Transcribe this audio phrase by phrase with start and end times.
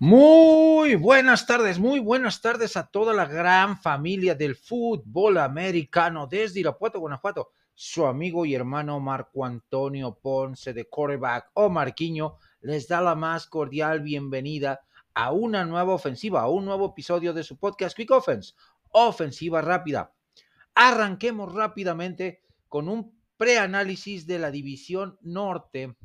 [0.00, 6.60] Muy buenas tardes, muy buenas tardes a toda la gran familia del fútbol americano desde
[6.60, 7.50] Irapuato, Guanajuato.
[7.74, 13.48] Su amigo y hermano Marco Antonio Ponce de Coreback o Marquiño les da la más
[13.48, 14.82] cordial bienvenida
[15.14, 18.54] a una nueva ofensiva, a un nuevo episodio de su podcast Quick Offense,
[18.90, 20.12] ofensiva rápida.
[20.76, 25.96] Arranquemos rápidamente con un preanálisis de la división norte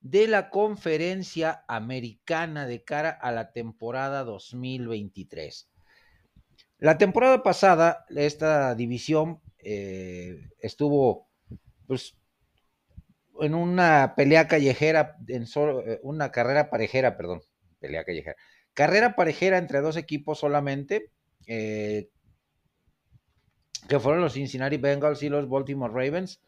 [0.00, 5.68] de la conferencia americana de cara a la temporada 2023.
[6.78, 11.28] La temporada pasada, esta división eh, estuvo
[11.86, 12.16] pues,
[13.40, 17.42] en una pelea callejera, en solo, eh, una carrera parejera, perdón,
[17.80, 18.36] pelea callejera.
[18.74, 21.10] Carrera parejera entre dos equipos solamente,
[21.48, 22.10] eh,
[23.88, 26.40] que fueron los Cincinnati Bengals y los Baltimore Ravens.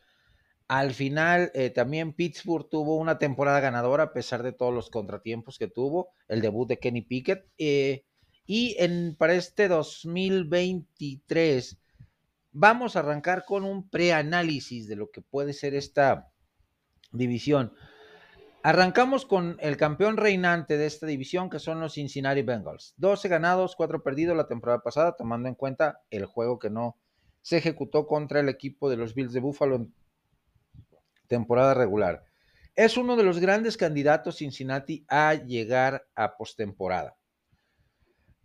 [0.70, 5.59] Al final, eh, también Pittsburgh tuvo una temporada ganadora a pesar de todos los contratiempos
[5.59, 7.45] que tuvo, el debut de Kenny Pickett.
[7.59, 8.05] Eh,
[8.47, 8.77] y
[9.19, 11.77] para este 2023
[12.53, 16.31] vamos a arrancar con un preanálisis de lo que puede ser esta
[17.11, 17.72] división.
[18.62, 22.94] Arrancamos con el campeón reinante de esta división, que son los Cincinnati Bengals.
[22.98, 26.97] 12 ganados, 4 perdidos la temporada pasada, tomando en cuenta el juego que no
[27.42, 29.92] se ejecutó contra el equipo de los Bills de Buffalo en
[31.31, 32.25] temporada regular.
[32.75, 37.17] Es uno de los grandes candidatos Cincinnati a llegar a postemporada.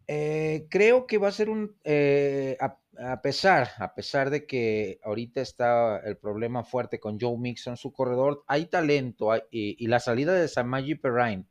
[0.08, 5.42] Eh, creo que va a ser un, eh, a, pesar, a pesar de que ahorita
[5.42, 10.48] está el problema fuerte con Joe Mixon, su corredor, hay talento y, la salida de
[10.48, 11.46] Samaji Perrine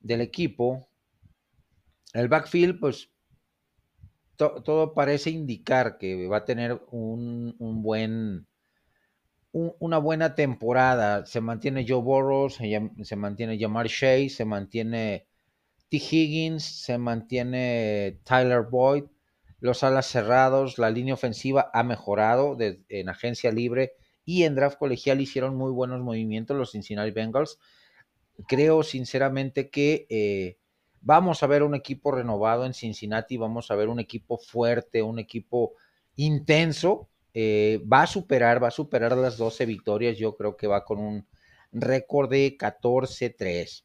[0.00, 0.86] del equipo,
[2.12, 3.10] el backfield, pues
[4.36, 8.46] to, todo parece indicar que va a tener un, un buen
[9.54, 11.24] una buena temporada.
[11.26, 15.28] Se mantiene Joe Burrows, se, mantiene Jamar Shea, se mantiene
[15.88, 15.96] T.
[15.96, 19.04] Higgins, se mantiene Tyler Boyd,
[19.60, 23.92] los alas cerrados, la línea ofensiva ha mejorado en agencia libre
[24.24, 27.58] y en draft colegial hicieron muy buenos movimientos los Cincinnati Bengals.
[28.48, 30.58] Creo sinceramente que eh,
[31.00, 35.20] vamos a ver un equipo renovado en Cincinnati, vamos a ver un equipo fuerte, un
[35.20, 35.74] equipo
[36.16, 40.16] intenso, eh, va a superar, va a superar las 12 victorias.
[40.16, 41.26] Yo creo que va con un
[41.72, 43.84] récord de 14-3.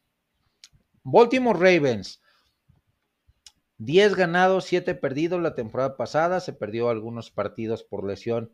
[1.02, 2.22] Baltimore Ravens.
[3.78, 6.40] 10 ganados, 7 perdidos la temporada pasada.
[6.40, 8.52] Se perdió algunos partidos por lesión.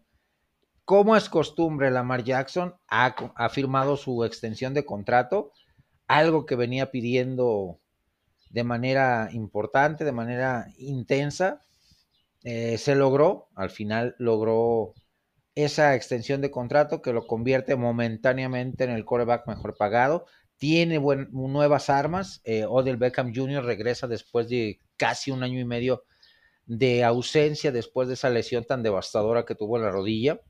[0.84, 5.52] Como es costumbre, Lamar Jackson ha, ha firmado su extensión de contrato,
[6.06, 7.80] algo que venía pidiendo
[8.50, 11.65] de manera importante, de manera intensa.
[12.48, 14.94] Eh, se logró, al final logró
[15.56, 20.26] esa extensión de contrato que lo convierte momentáneamente en el coreback mejor pagado.
[20.56, 21.00] Tiene
[21.32, 22.40] nuevas armas.
[22.44, 23.64] Eh, Odell Beckham Jr.
[23.64, 26.04] regresa después de casi un año y medio
[26.66, 30.40] de ausencia, después de esa lesión tan devastadora que tuvo en la rodilla,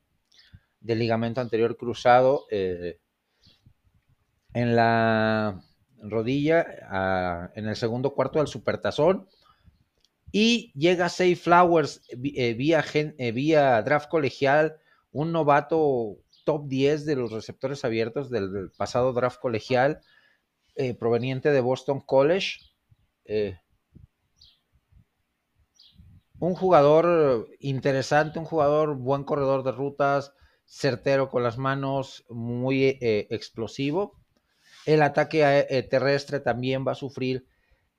[0.79, 2.99] del ligamento anterior cruzado eh,
[4.53, 5.63] en la
[5.97, 9.27] rodilla, a, en el segundo cuarto del supertazón
[10.31, 14.77] y llega Say Flowers eh, vía, eh, vía, draft colegial,
[15.11, 20.01] un novato top 10 de los receptores abiertos del, pasado draft colegial,
[20.75, 22.59] eh, proveniente de Boston College.
[23.25, 23.57] Eh,
[26.39, 30.33] un jugador interesante, un jugador buen corredor de rutas,
[30.65, 34.19] certero con las manos, muy eh, explosivo.
[34.85, 37.45] El ataque eh, terrestre también va a sufrir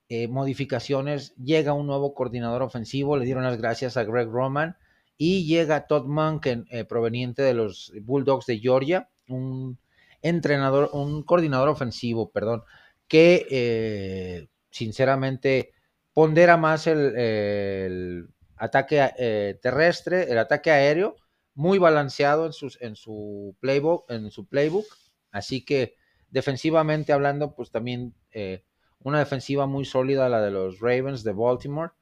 [0.08, 4.76] eh, modificaciones, llega un nuevo coordinador ofensivo, le dieron las gracias a Greg Roman
[5.16, 9.78] y llega Todd Monken, eh, proveniente de los Bulldogs de Georgia, un
[10.22, 12.62] entrenador, un coordinador ofensivo, perdón,
[13.06, 15.72] que eh, sinceramente
[16.12, 21.16] pondera más el, ataque eh, terrestre, el ataque aéreo,
[21.54, 24.86] muy balanceado en, sus, en su playbook, en su playbook,
[25.32, 25.94] así que
[26.30, 28.64] defensivamente hablando, pues también eh,
[29.03, 31.93] una defensiva muy sólida, la de los Ravens de Baltimore.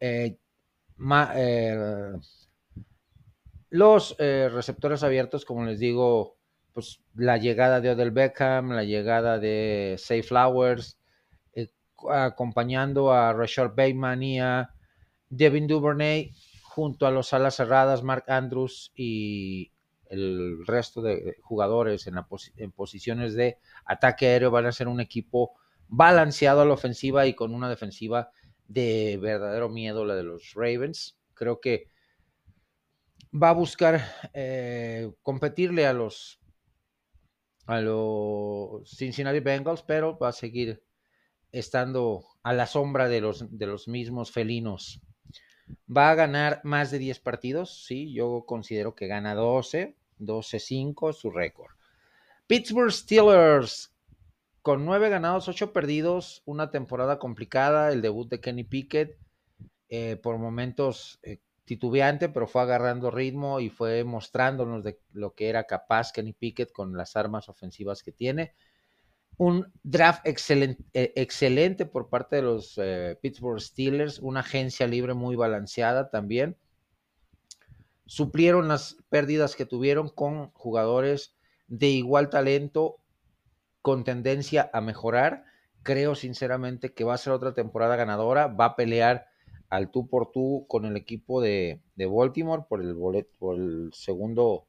[0.00, 0.38] Eh,
[1.34, 2.12] eh,
[3.70, 6.36] los eh, receptores abiertos, como les digo,
[6.72, 10.98] pues la llegada de Odell Beckham, la llegada de Say Flowers,
[12.08, 14.70] acompañando a Rashard Bateman y a
[15.28, 19.70] Devin Duvernay, junto a los alas cerradas, Mark Andrews y
[20.08, 22.08] el resto de jugadores
[22.56, 25.59] en posiciones de ataque aéreo van a ser un equipo
[25.90, 28.30] balanceado a la ofensiva y con una defensiva
[28.68, 31.18] de verdadero miedo, la de los Ravens.
[31.34, 31.88] Creo que
[33.34, 34.00] va a buscar
[34.32, 36.40] eh, competirle a los
[37.66, 40.82] a los Cincinnati Bengals, pero va a seguir
[41.52, 45.00] estando a la sombra de los, de los mismos felinos.
[45.88, 51.30] Va a ganar más de 10 partidos, sí, yo considero que gana 12, 12-5 su
[51.30, 51.70] récord.
[52.48, 53.94] Pittsburgh Steelers,
[54.62, 59.18] con 9 ganados, 8 perdidos, una temporada complicada, el debut de Kenny Pickett,
[59.88, 65.48] eh, por momentos eh, titubeante, pero fue agarrando ritmo y fue mostrándonos de lo que
[65.48, 68.54] era capaz Kenny Pickett con las armas ofensivas que tiene
[69.40, 75.14] un draft excelente, eh, excelente por parte de los eh, Pittsburgh Steelers, una agencia libre
[75.14, 76.58] muy balanceada también.
[78.04, 82.98] Suplieron las pérdidas que tuvieron con jugadores de igual talento,
[83.82, 85.44] con tendencia a mejorar.
[85.82, 89.26] Creo sinceramente que va a ser otra temporada ganadora, va a pelear
[89.68, 93.90] al tú por tú con el equipo de, de Baltimore por el, boleto, por el
[93.94, 94.66] segundo,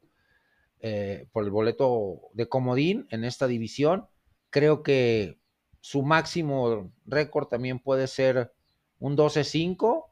[0.79, 4.07] eh, por el boleto de comodín en esta división
[4.51, 5.39] Creo que
[5.79, 8.53] su máximo récord también puede ser
[8.99, 10.07] un 12-5,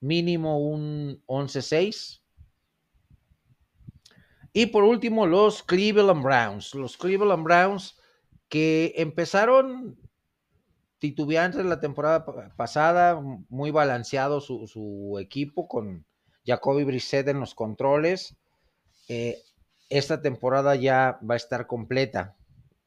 [0.00, 2.20] mínimo un 11-6.
[4.52, 6.74] Y por último, los Cleveland Browns.
[6.74, 7.98] Los Cleveland Browns
[8.50, 9.96] que empezaron
[10.98, 12.26] titubeantes la temporada
[12.56, 13.18] pasada,
[13.48, 16.04] muy balanceado su, su equipo con
[16.44, 18.36] Jacoby Brissett en los controles.
[19.08, 19.38] Eh,
[19.88, 22.36] esta temporada ya va a estar completa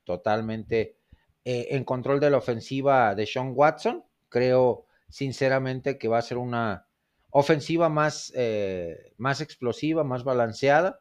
[0.04, 0.98] totalmente
[1.44, 4.04] eh, en control de la ofensiva de Sean Watson.
[4.30, 6.86] Creo sinceramente que va a ser una
[7.32, 11.00] ofensiva más, eh, más explosiva, más balanceada.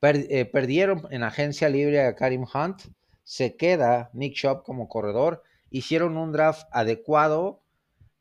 [0.00, 2.82] Per, perdieron en agencia libre a Karim Hunt.
[3.24, 5.42] Se queda Nick Shop como corredor.
[5.70, 7.62] Hicieron un draft adecuado,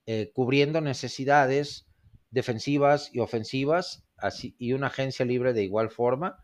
[0.05, 1.87] eh, cubriendo necesidades
[2.29, 6.43] defensivas y ofensivas, así, y una agencia libre de igual forma,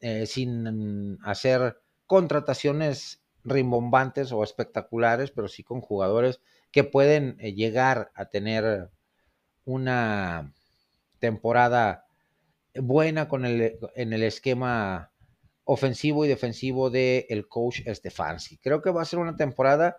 [0.00, 6.40] eh, sin hacer contrataciones rimbombantes o espectaculares, pero sí con jugadores
[6.70, 8.90] que pueden eh, llegar a tener
[9.64, 10.52] una
[11.18, 12.06] temporada
[12.74, 15.11] buena con el, en el esquema
[15.64, 18.58] ofensivo y defensivo del el coach Stefanski.
[18.58, 19.98] Creo que va a ser una temporada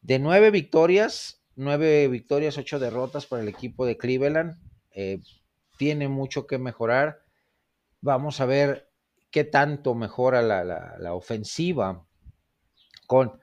[0.00, 4.56] de nueve victorias, nueve victorias, ocho derrotas para el equipo de Cleveland.
[4.90, 5.20] Eh,
[5.76, 7.20] tiene mucho que mejorar.
[8.00, 8.90] Vamos a ver
[9.30, 12.06] qué tanto mejora la, la, la ofensiva
[13.06, 13.40] con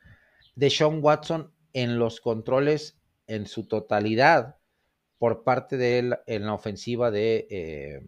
[0.55, 2.97] Deshaun Watson en los controles
[3.27, 4.57] en su totalidad
[5.17, 8.07] por parte de él en la ofensiva de eh,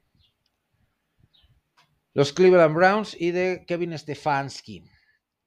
[2.17, 4.83] los Cleveland Browns y de Kevin Stefanski.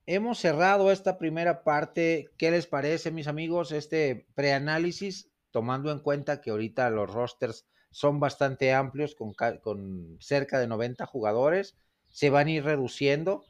[0.06, 2.30] Hemos cerrado esta primera parte.
[2.38, 3.72] ¿Qué les parece, mis amigos?
[3.72, 10.68] Este preanálisis, tomando en cuenta que ahorita los rosters son bastante amplios, con, cerca de
[10.68, 11.76] 90 jugadores
[12.08, 13.44] se van a ir reduciendo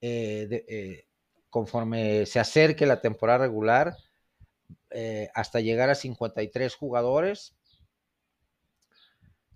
[0.00, 1.06] eh, eh,
[1.50, 3.96] conforme se acerque la temporada regular
[4.90, 7.56] eh, hasta llegar a 53 jugadores.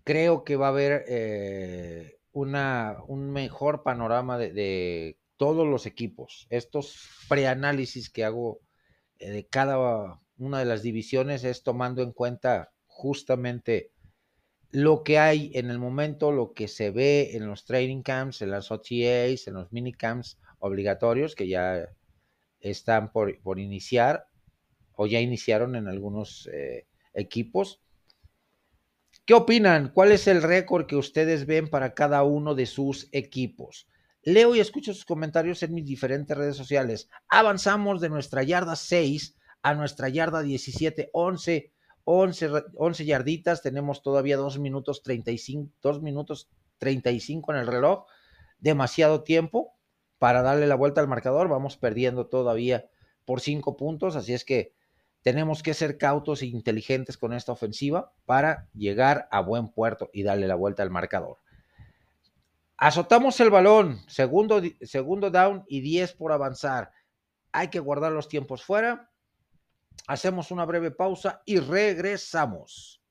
[0.03, 6.47] Creo que va a haber una, un mejor panorama de, de, todos los equipos.
[6.51, 8.61] Estos preanálisis que hago
[9.19, 13.91] eh, de cada una de las divisiones es tomando en cuenta justamente
[14.71, 18.51] lo que hay en el momento, lo que se ve en los training camps, en
[18.51, 21.89] las OTAs, en los minicamps obligatorios que ya
[22.61, 24.27] están por, por iniciar
[24.93, 27.81] o ya iniciaron en algunos eh, equipos.
[29.27, 29.91] ¿Qué opinan?
[29.93, 33.89] ¿Cuál es el récord que ustedes ven para cada uno de sus equipos?
[34.23, 37.11] Leo y escucho sus comentarios en mis diferentes redes sociales.
[37.29, 41.73] Avanzamos de nuestra yarda 6 a nuestra yarda 17, 11
[42.09, 48.05] 11, 11 yarditas, tenemos todavía 2 minutos 35, 2 minutos 35 en el reloj,
[48.61, 49.75] demasiado tiempo
[50.19, 52.89] para darle la vuelta al marcador, vamos perdiendo todavía
[53.25, 54.73] por 5 puntos, así es que
[55.27, 60.23] tenemos que ser cautos e inteligentes con esta ofensiva para llegar a buen puerto y
[60.23, 61.39] darle la vuelta al marcador.
[62.77, 66.93] Azotamos el balón, segundo, segundo down y 10 por avanzar.
[67.51, 69.11] Hay que guardar los tiempos fuera
[70.07, 73.03] Hacemos una breve pausa y regresamos.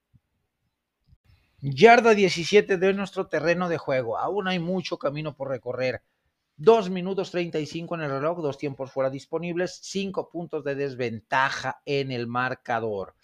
[1.59, 4.17] Yarda 17 de nuestro terreno de juego.
[4.17, 6.01] Aún hay mucho camino por recorrer.
[6.57, 12.11] 2 minutos 35 en el reloj, dos tiempos fuera disponibles, 5 puntos de desventaja en
[12.11, 13.15] el marcador.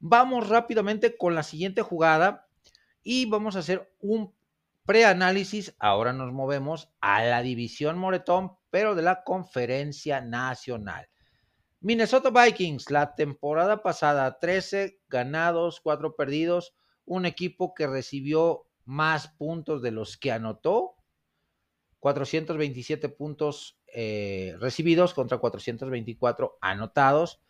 [0.00, 2.46] Vamos rápidamente con la siguiente jugada
[3.02, 4.34] y vamos a hacer un
[4.84, 5.74] preanálisis.
[5.78, 11.08] Ahora nos movemos a la división Moretón, pero de la conferencia nacional.
[11.80, 16.74] Minnesota Vikings, la temporada pasada, 13 ganados, 4 perdidos,
[17.06, 20.97] un equipo que recibió más puntos de los que anotó.
[22.00, 27.40] 427 puntos eh, recibidos contra 424 anotados.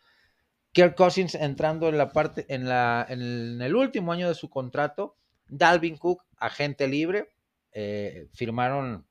[0.71, 5.17] Kirk Cousins entrando en la parte, en, la, en el último año de su contrato.
[5.47, 7.33] Dalvin Cook, agente libre.
[7.71, 9.05] Eh, firmaron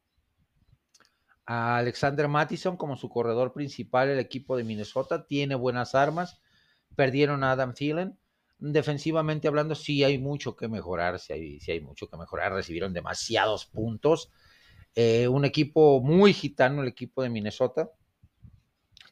[1.46, 4.08] a Alexander Mattison como su corredor principal.
[4.08, 6.40] El equipo de Minnesota tiene buenas armas.
[6.94, 8.18] Perdieron a Adam Thielen.
[8.60, 11.18] Defensivamente hablando, sí hay mucho que mejorar.
[11.18, 12.52] Sí hay, hay mucho que mejorar.
[12.52, 14.30] Recibieron demasiados puntos.
[14.94, 17.90] Eh, un equipo muy gitano, el equipo de Minnesota.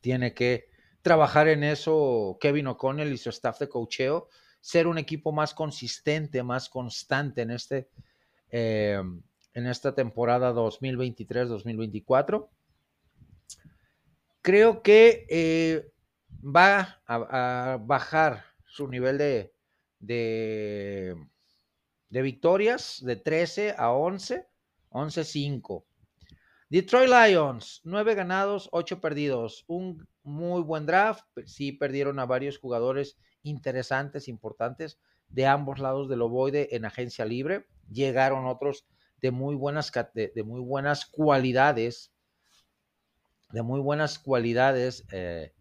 [0.00, 0.68] Tiene que
[1.02, 4.28] trabajar en eso Kevin O'Connell y su staff de cocheo,
[4.60, 7.88] ser un equipo más consistente, más constante en, este,
[8.50, 9.00] eh,
[9.54, 12.48] en esta temporada 2023-2024.
[14.42, 15.92] Creo que eh,
[16.42, 19.54] va a, bajar su nivel de,
[20.00, 21.14] de,
[22.08, 24.46] de victorias de 13 a 11
[24.96, 25.84] 11-5.
[26.68, 29.64] Detroit Lions, 9 ganados, 8 perdidos.
[29.68, 31.24] Un muy buen draft.
[31.44, 34.98] Sí perdieron a varios jugadores interesantes, importantes,
[35.28, 37.66] de ambos lados del ovoide en agencia libre.
[37.90, 38.86] Llegaron otros
[39.20, 42.12] de muy buenas, de, muy buenas cualidades,
[43.52, 45.52] de muy buenas cualidades eh,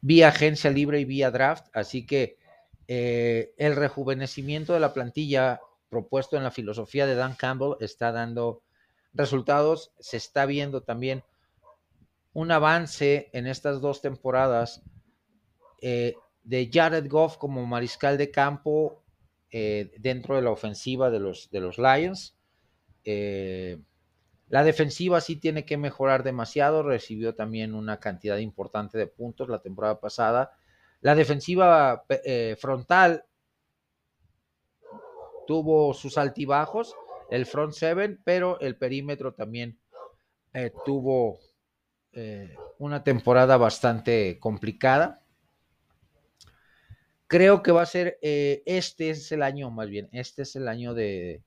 [0.00, 1.66] vía agencia libre y vía draft.
[1.74, 2.38] Así que
[2.88, 5.60] eh, el rejuvenecimiento de la plantilla
[5.92, 8.62] propuesto en la filosofía de Dan Campbell está dando
[9.12, 9.92] resultados.
[10.00, 11.22] Se está viendo también
[12.32, 14.82] un avance en estas dos temporadas
[15.82, 19.04] eh, de Jared Goff como mariscal de campo
[19.50, 22.38] eh, dentro de la ofensiva de los, de los Lions.
[23.04, 23.78] Eh,
[24.48, 29.60] la defensiva sí tiene que mejorar demasiado, recibió también una cantidad importante de puntos la
[29.60, 30.52] temporada pasada.
[31.02, 32.06] La defensiva
[32.58, 33.26] frontal
[35.52, 36.96] tuvo sus altibajos,
[37.30, 39.78] el front seven, pero el perímetro también
[40.54, 41.40] eh, tuvo
[42.14, 45.22] eh, una temporada bastante complicada.
[47.26, 50.68] Creo que va a ser, eh, este es el año, más bien, este es el
[50.68, 51.42] año de,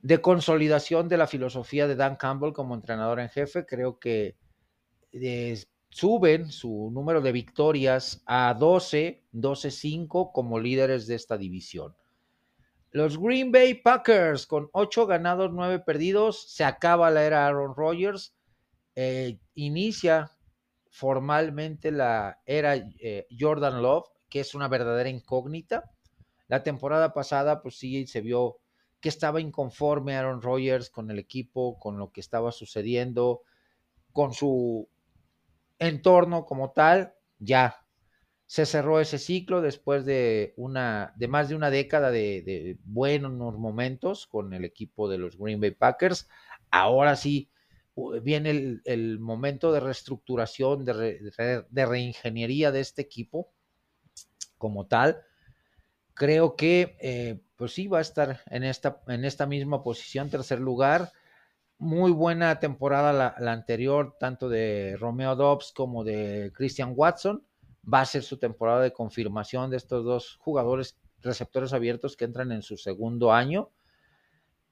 [0.00, 3.66] de consolidación de la filosofía de Dan Campbell como entrenador en jefe.
[3.66, 4.34] Creo que
[5.90, 11.94] suben su número de victorias a 12, 12-5 como líderes de esta división.
[12.92, 16.50] Los Green Bay Packers con ocho ganados, nueve perdidos.
[16.50, 18.34] Se acaba la era Aaron Rodgers.
[18.96, 20.32] Eh, inicia
[20.90, 25.90] formalmente la era eh, Jordan Love, que es una verdadera incógnita.
[26.48, 28.58] La temporada pasada, pues sí, se vio
[29.00, 33.42] que estaba inconforme Aaron Rodgers con el equipo, con lo que estaba sucediendo,
[34.12, 34.88] con su
[35.78, 37.14] entorno como tal.
[37.38, 37.86] Ya
[38.50, 44.26] se cerró ese ciclo después de, una, de más de una década de, buenos momentos
[44.26, 46.28] con el equipo de los Green Bay Packers.
[46.72, 47.48] Ahora sí
[48.24, 53.52] viene el, momento de reestructuración, de, reingeniería de este equipo
[54.58, 55.22] como tal.
[56.14, 60.58] Creo que eh, pues sí va a estar en esta, en esta misma posición, tercer
[60.58, 61.12] lugar.
[61.78, 67.46] Muy buena temporada la, la anterior, tanto de Romeo Dobbs como de Christian Watson
[67.82, 72.52] va a ser su temporada de confirmación de estos dos jugadores receptores abiertos que entran
[72.52, 73.70] en su segundo año.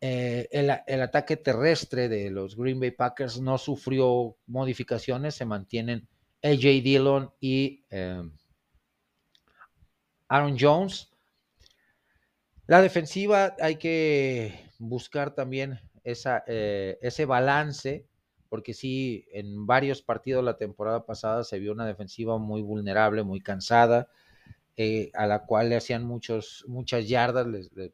[0.00, 6.06] Eh, el, ataque terrestre de los Green Bay Packers no sufrió modificaciones, se mantienen
[6.42, 8.32] AJ Dillon y em,
[10.28, 11.10] Aaron Jones.
[12.66, 18.07] La defensiva hay que buscar también esa, eh, ese balance
[18.48, 23.40] porque sí, en varios partidos la temporada pasada se vio una defensiva muy vulnerable, muy
[23.40, 24.08] cansada,
[24.76, 27.92] eh, a la cual le hacían muchos, muchas yardas, le,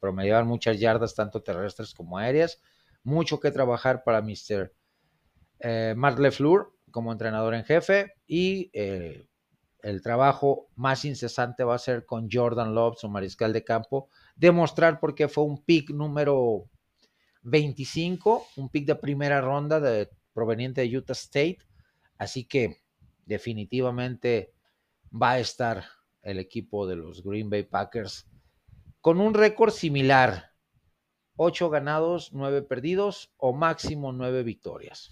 [0.00, 2.60] promediaban muchas yardas tanto terrestres como aéreas.
[3.04, 4.72] Mucho que trabajar para Mr.
[5.60, 9.26] Eh, LeFleur como entrenador en jefe y eh,
[9.82, 15.00] el trabajo más incesante va a ser con Jordan Love, su mariscal de campo, demostrar
[15.00, 16.68] por qué fue un pick número
[17.42, 21.58] 25, un pick de primera ronda de, proveniente de Utah State.
[22.18, 22.82] Así que
[23.24, 24.52] definitivamente
[25.10, 25.84] va a estar
[26.22, 28.26] el equipo de los Green Bay Packers
[29.00, 30.52] con un récord similar.
[31.36, 35.10] 8 ganados, 9 perdidos o máximo 9 victorias.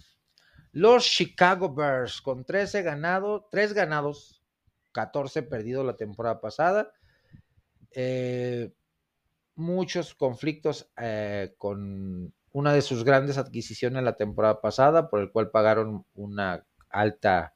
[0.70, 4.44] Los Chicago Bears con 13 ganados, 3 ganados,
[4.92, 6.92] 14 perdidos la temporada pasada.
[7.92, 8.72] Eh,
[9.60, 15.50] muchos conflictos eh, con una de sus grandes adquisiciones la temporada pasada, por el cual
[15.50, 17.54] pagaron una alta,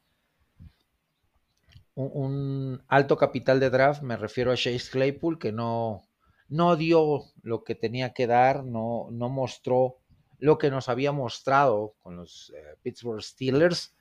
[1.95, 6.03] un, alto capital de draft, me refiero a Chase Claypool, que no,
[6.49, 9.97] no dio lo que tenía que dar, no, no mostró
[10.39, 13.97] lo que nos había mostrado con los eh, Pittsburgh Steelers.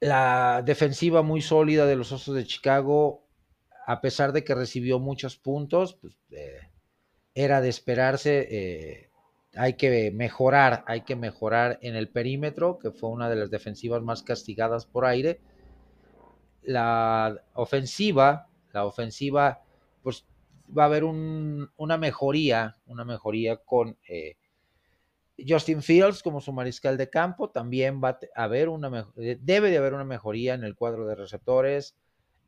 [0.00, 3.28] La defensiva muy sólida de los Osos de Chicago,
[3.86, 6.68] a pesar de que recibió muchos puntos, pues, eh,
[7.34, 8.48] era de esperarse.
[8.50, 9.10] Eh,
[9.54, 14.02] hay que mejorar, hay que mejorar en el perímetro, que fue una de las defensivas
[14.02, 15.40] más castigadas por aire.
[16.62, 19.62] La ofensiva, la ofensiva,
[20.02, 20.24] pues
[20.76, 24.36] va a haber una mejoría, una mejoría con eh,
[25.46, 27.50] Justin Fields como su mariscal de campo.
[27.50, 31.96] También va a haber una, debe de haber una mejoría en el cuadro de receptores,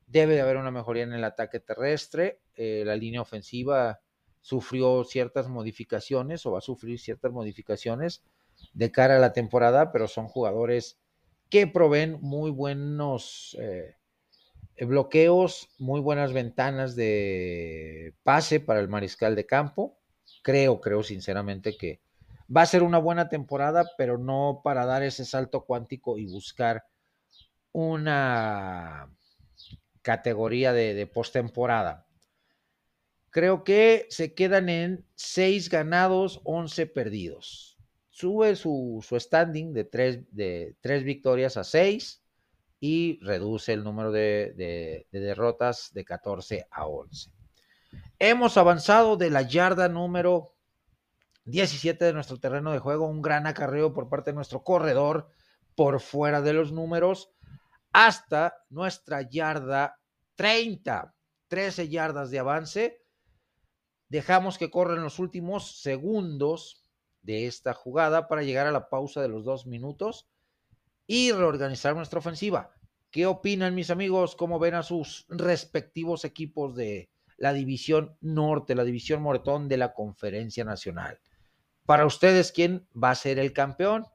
[0.07, 2.41] debe de haber una mejoría en el ataque terrestre.
[2.55, 4.01] Eh, la línea ofensiva
[4.41, 8.23] sufrió ciertas modificaciones o va a sufrir ciertas modificaciones
[8.73, 10.99] de cara a la temporada, pero son jugadores
[11.49, 13.95] que proveen muy buenos eh,
[14.85, 19.99] bloqueos, muy buenas ventanas de pase para el mariscal de campo.
[20.43, 22.01] Creo, creo sinceramente que
[22.55, 26.85] va a ser una buena temporada, pero no para dar ese salto cuántico y buscar
[27.73, 29.09] una
[30.05, 32.07] categoría de, de postemporada.
[33.31, 37.77] Creo que se quedan en 6 ganados, 11 perdidos.
[38.11, 42.23] Sube su, standing de 3 de tres victorias a 6
[42.79, 47.33] y reduce el número de, derrotas de 14 a 11.
[48.21, 50.55] Hemos avanzado de la yarda número
[51.47, 55.29] 17 de nuestro terreno de juego, un gran acarreo por parte de nuestro corredor
[55.75, 57.33] por fuera de los números,
[57.95, 59.99] hasta nuestra yarda
[60.35, 61.15] 30,
[61.49, 63.05] 13 yardas de avance
[64.15, 66.85] Dejamos que corren los últimos segundos
[67.23, 70.29] de esta jugada para llegar a la pausa de los dos minutos
[71.07, 72.71] y reorganizar nuestra ofensiva.
[73.11, 74.37] ¿Qué opinan mis amigos?
[74.37, 79.95] ¿Cómo ven a sus respectivos equipos de la división norte, la división moretón de la
[79.95, 81.19] conferencia nacional?
[81.85, 84.07] Para ustedes, ¿quién va a ser el campeón?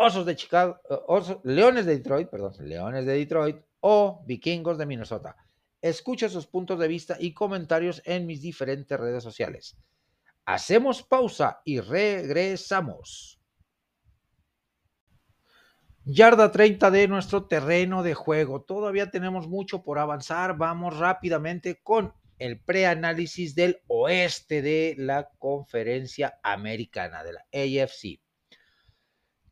[0.00, 5.34] Osos de Chicago, eh, Leones de Detroit, perdón, Leones de Detroit o Vikingos de Minnesota.
[5.82, 9.76] Escucha sus puntos de vista y comentarios en mis diferentes redes sociales.
[10.44, 13.40] Hacemos pausa y regresamos.
[16.04, 18.62] Yarda 30 de nuestro terreno de juego.
[18.62, 20.56] Todavía tenemos mucho por avanzar.
[20.56, 28.27] Vamos rápidamente con el preanálisis del oeste de la conferencia americana, de la AFC.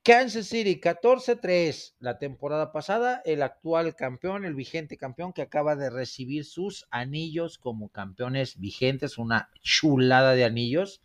[0.06, 5.90] Kansas City 14-3 la temporada pasada, el actual campeón, el vigente campeón que acaba de
[5.90, 11.02] recibir sus anillos como campeones vigentes, una chulada de anillos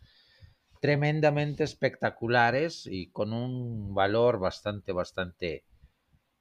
[0.80, 5.64] tremendamente espectaculares y con un valor bastante, bastante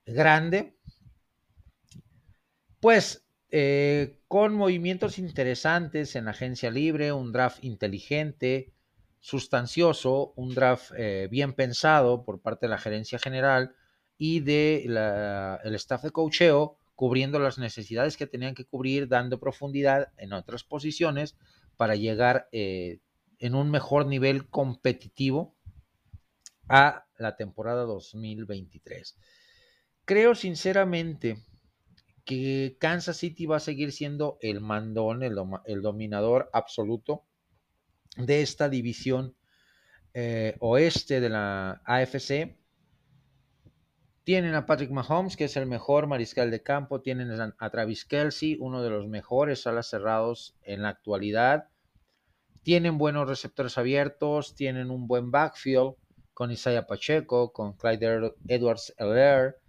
[0.06, 0.78] grande.
[2.80, 8.71] Pues eh, con movimientos interesantes en agencia libre, un draft inteligente,
[9.22, 13.76] sustancioso, un draft eh, bien pensado por parte de la gerencia general
[14.18, 20.12] y del de staff de cocheo, cubriendo las necesidades que tenían que cubrir, dando profundidad
[20.18, 21.38] en otras posiciones
[21.78, 23.00] para llegar eh,
[23.38, 25.56] en un mejor nivel competitivo
[26.68, 29.18] a la temporada 2023.
[30.06, 31.38] Creo sinceramente
[32.26, 37.26] que Kansas City va a seguir siendo el mandón, el dominador absoluto
[38.17, 39.36] de esta división
[40.13, 42.58] eh, oeste de la AFC.
[44.24, 47.02] Tienen a Patrick Mahomes, que es el mejor mariscal de campo.
[47.02, 51.69] Tienen a Travis Kelsey, uno de los mejores alas cerrados en la actualidad.
[52.63, 54.54] Tienen buenos receptores abiertos.
[54.56, 55.95] Tienen un buen backfield
[56.34, 59.60] con Isaiah Pacheco, con Clyde Edwards Eller.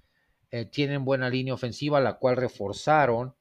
[0.50, 3.35] Eh, tienen buena línea ofensiva, la cual reforzaron.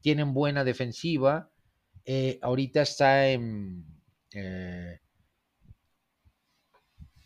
[0.00, 1.50] Tienen buena defensiva.
[2.04, 3.95] Eh, ahorita está en
[4.32, 4.98] eh,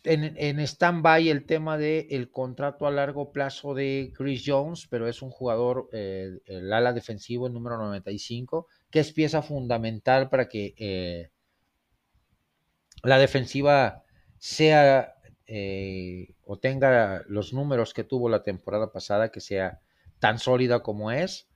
[0.03, 5.07] en, en stand-by el tema del el contrato a largo plazo de Chris Jones, pero
[5.07, 10.47] es un jugador, eh, el ala defensivo, el número 95, que es pieza fundamental para
[10.47, 11.29] que eh,
[13.03, 14.03] la defensiva
[14.37, 15.15] sea
[16.45, 19.81] o tenga los números que tuvo la temporada pasada, que sea
[20.19, 21.49] tan sólida como es.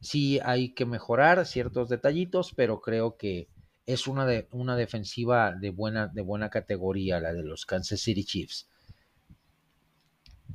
[0.00, 3.49] Sí hay que mejorar ciertos detallitos, pero creo que
[3.86, 8.24] es una, de, una defensiva de buena, de buena categoría, la de los Kansas City
[8.24, 8.68] Chiefs.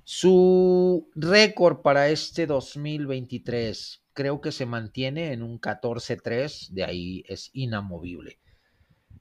[0.03, 7.49] Su récord para este 2023 creo que se mantiene en un 14-3, de ahí es
[7.53, 8.39] inamovible.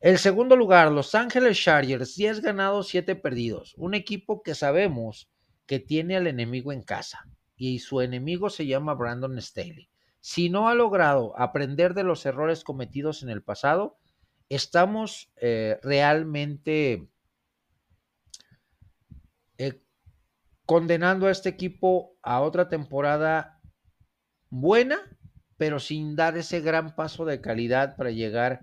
[0.00, 3.74] El segundo lugar, Los Ángeles Chargers, 10 ganados, 7 perdidos.
[3.78, 5.30] Un equipo que sabemos
[5.66, 9.88] que tiene al enemigo en casa y su enemigo se llama Brandon Staley.
[10.26, 13.98] Si no ha logrado aprender de los errores cometidos en el pasado,
[14.48, 17.10] estamos eh, realmente
[19.58, 19.82] eh,
[20.64, 23.60] condenando a este equipo a otra temporada
[24.48, 24.96] buena,
[25.58, 28.62] pero sin dar ese gran paso de calidad para llegar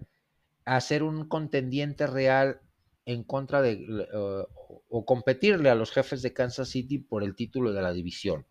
[0.65, 2.61] a ser un contendiente real
[3.05, 4.47] en contra de uh,
[4.89, 8.47] o competirle a los jefes de Kansas City por el título de la división.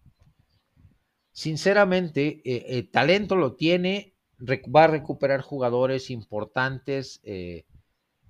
[1.33, 7.67] Sinceramente, eh, eh, talento lo tiene, va a recuperar jugadores importantes eh,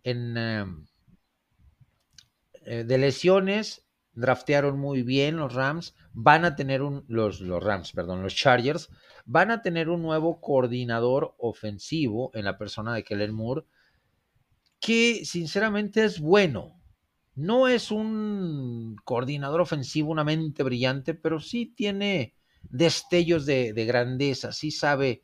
[0.03, 0.87] em,
[2.65, 8.23] de lesiones, draftearon muy bien los Rams, van a tener un, los, los Rams, perdón,
[8.23, 8.91] los Chargers,
[9.25, 13.65] van a tener un nuevo coordinador ofensivo en la persona de Kellen Moore,
[14.79, 16.81] que sinceramente es bueno.
[17.35, 24.71] No es un coordinador ofensivo, una mente brillante, pero sí tiene destellos de, grandeza, sí
[24.71, 25.23] sabe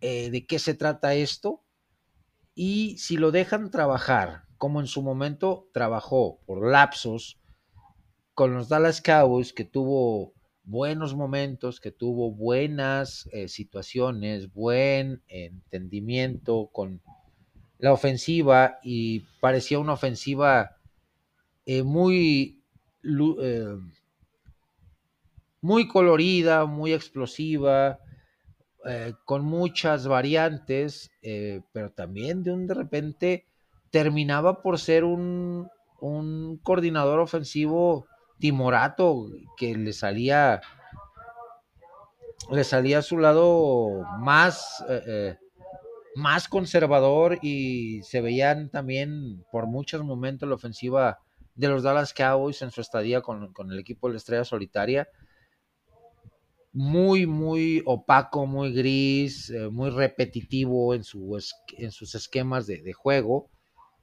[0.00, 1.62] eh, de qué se trata esto.
[2.54, 7.38] Y si lo dejan trabajar, como en su momento trabajó por lapsos
[8.34, 10.34] con los Dallas Cowboys, que tuvo
[10.66, 17.02] buenos momentos, que tuvo buenas eh, situaciones, buen entendimiento con
[17.78, 20.76] la ofensiva y parecía una ofensiva
[21.66, 22.62] eh, muy,
[25.66, 27.98] muy colorida, muy explosiva,
[28.84, 31.10] eh, con muchas variantes,
[31.72, 33.46] pero también de un de repente
[33.90, 35.68] terminaba por ser un,
[36.00, 38.06] un coordinador ofensivo
[38.38, 39.26] timorato
[39.56, 40.60] que le salía
[42.50, 44.84] le salía a su lado más
[46.16, 51.18] más conservador y se veían también por muchos momentos la ofensiva
[51.54, 55.08] de los Dallas Cowboys en su estadía con, el equipo de la Estrella Solitaria.
[56.78, 61.00] Muy, muy opaco, muy gris, eh, muy repetitivo en,
[61.78, 63.48] en sus esquemas de, de, juego.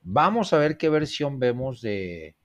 [0.02, 2.36] Vamos a ver qué versión vemos de,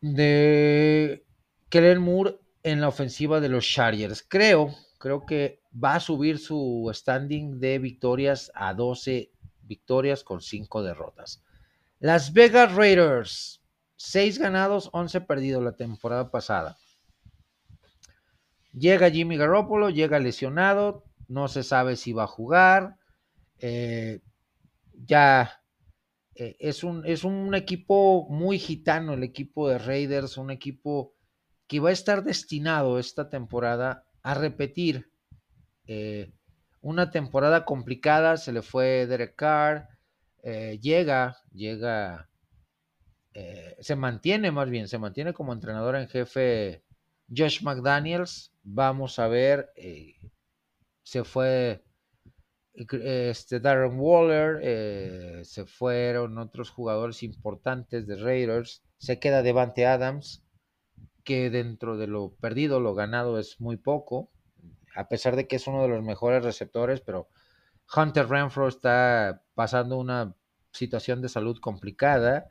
[0.00, 1.22] de
[1.68, 4.24] Kellen Moore en la ofensiva de los Chargers.
[4.26, 9.32] Creo, creo que va a subir su standing de victorias a 12
[9.64, 11.44] victorias con 5 derrotas.
[11.98, 13.62] Las Vegas Raiders,
[13.96, 16.78] 6 ganados, 11 perdidos la temporada pasada.
[18.76, 22.96] Llega Jimmy Garoppolo, llega lesionado, no se sabe si va a jugar.
[23.58, 24.20] Eh,
[24.94, 25.62] ya
[26.34, 31.14] eh, es, un, es un equipo muy gitano, el equipo de Raiders, un equipo
[31.68, 35.08] que va a estar destinado esta temporada a repetir
[35.86, 36.32] eh,
[36.80, 39.88] una temporada complicada, se le fue Derek Carr,
[40.82, 42.28] llega, llega,
[43.80, 46.84] se mantiene más bien, se mantiene como entrenador en jefe
[47.28, 48.52] Josh McDaniels.
[48.62, 49.70] Vamos a ver,
[51.02, 51.84] se fue
[52.74, 60.44] este Darren Waller, se fueron otros jugadores importantes de Raiders, se queda Devante Adams,
[61.24, 64.30] que dentro de lo perdido, lo ganado es muy poco
[64.94, 67.28] a pesar de que es uno de los mejores receptores, pero
[67.94, 70.34] Hunter Renfro está pasando una
[70.72, 72.48] situación de salud complicada.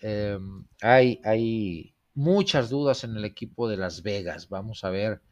[0.00, 4.48] Em, hay, hay muchas dudas en el equipo de Las Vegas.
[4.48, 5.22] Vamos a ver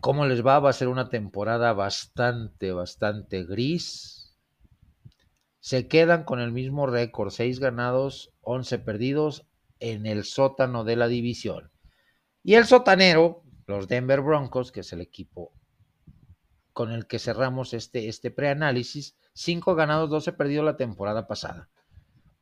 [0.00, 0.58] cómo les va.
[0.58, 4.36] Va a ser una temporada bastante, bastante gris.
[5.60, 9.46] Se quedan con el mismo récord, 6 ganados, 11 perdidos
[9.78, 11.70] en el sótano de la división.
[12.42, 15.52] Y el sotanero, los Denver Broncos, que es el equipo
[16.72, 21.68] con el que cerramos este, este preanálisis, 5 ganados, 12 perdidos la temporada pasada.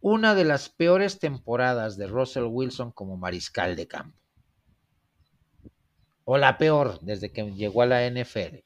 [0.08, 4.16] Una de las peores temporadas de Russell Wilson como mariscal de campo.
[6.22, 8.58] O la peor desde que llegó a la NFL.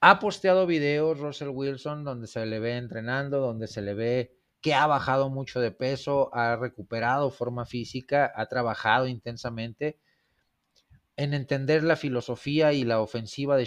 [0.00, 4.74] Ha posteado videos Russell Wilson donde se le ve entrenando, donde se le ve que
[4.74, 9.98] ha bajado mucho de peso, ha recuperado forma física, ha trabajado intensamente
[11.16, 13.64] en entender la filosofía y la ofensiva de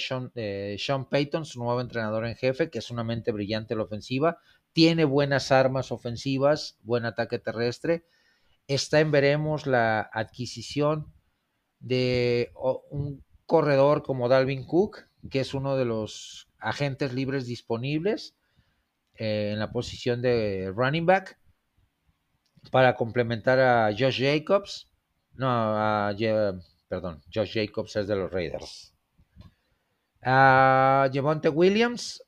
[0.78, 4.38] Sean, Payton, su nuevo entrenador en jefe, que es una mente brillante la ofensiva,
[4.80, 8.06] tiene buenas armas ofensivas, buen ataque terrestre.
[8.66, 11.14] Está en veremos la adquisición
[11.82, 12.54] de
[12.90, 18.38] un corredor como Dalvin Cook, que es uno de los agentes libres disponibles
[19.16, 21.38] eh, en la posición de running back
[22.72, 24.90] para complementar a Josh Jacobs.
[25.34, 26.16] No,
[26.88, 28.94] perdón, Josh Jacobs es de los Raiders.
[30.24, 32.24] A Javonte Williams,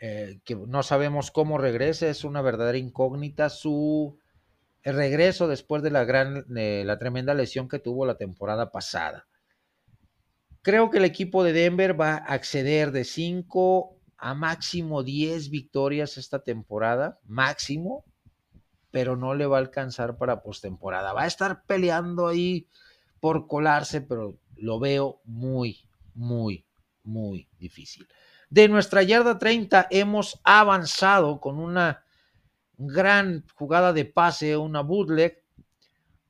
[0.00, 3.50] eh, que no sabemos cómo regrese, es una verdadera incógnita.
[3.50, 4.18] Su
[4.82, 9.26] regreso después de la gran, la tremenda lesión que tuvo la temporada pasada.
[10.62, 16.18] Creo que el equipo de Denver va a acceder de 5 a máximo 10 victorias
[16.18, 18.04] esta temporada, máximo,
[18.90, 21.12] pero no le va a alcanzar para postemporada.
[21.12, 22.68] Va a estar peleando ahí
[23.20, 26.66] por colarse, pero lo veo muy, muy,
[27.04, 28.08] muy difícil.
[28.50, 32.04] De nuestra yarda 30 hemos avanzado con una
[32.78, 35.42] gran jugada de pase, una bootleg,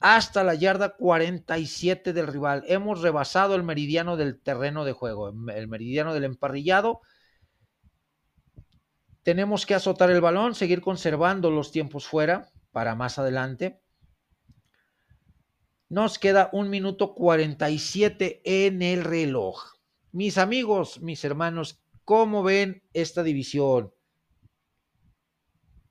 [0.01, 2.65] hasta la yarda 47 del rival.
[2.67, 7.01] Hemos rebasado el meridiano del terreno de juego, el meridiano del emparrillado.
[9.23, 13.81] Tenemos que azotar el balón, seguir conservando los tiempos fuera para más adelante.
[15.89, 19.75] Nos queda un minuto 47 en el reloj.
[20.13, 23.93] Mis amigos, mis hermanos, ¿cómo ven esta división?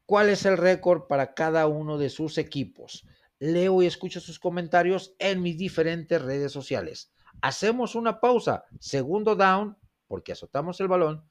[0.08, 3.06] ¿Cuál es el récord para cada uno de sus equipos?
[3.40, 7.12] leo y escucho sus comentarios en mis diferentes redes sociales.
[7.42, 9.78] Hacemos una pausa, segundo down,
[10.08, 11.24] porque azotamos el balón,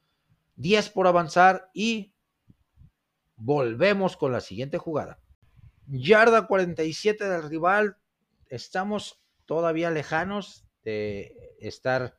[0.57, 2.15] 10 por avanzar y
[3.35, 5.21] volvemos con la siguiente jugada.
[5.87, 7.99] Yarda 47 del rival,
[8.47, 12.19] estamos todavía lejanos de estar,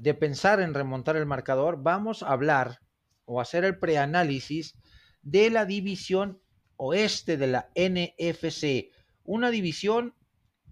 [0.00, 1.82] de pensar en remontar el marcador.
[1.82, 2.80] Vamos a hablar
[3.24, 4.78] o hacer el preanálisis
[5.22, 6.40] de la división
[6.76, 8.92] oeste de la NFC,
[9.24, 10.14] una división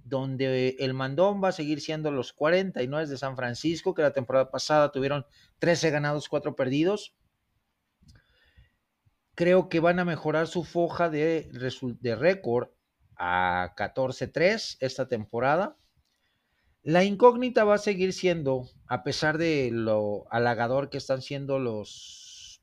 [0.04, 4.50] donde el mandón va a seguir siendo los 49 de San Francisco, que la temporada
[4.50, 5.24] pasada tuvieron
[5.61, 7.14] 13 ganados, 4 perdidos.
[9.35, 11.48] Creo que van a mejorar su foja de,
[12.00, 12.68] de récord
[13.16, 15.76] a 14-3 esta temporada.
[16.85, 22.61] La incógnita va a seguir siendo, a pesar de lo halagador que están siendo los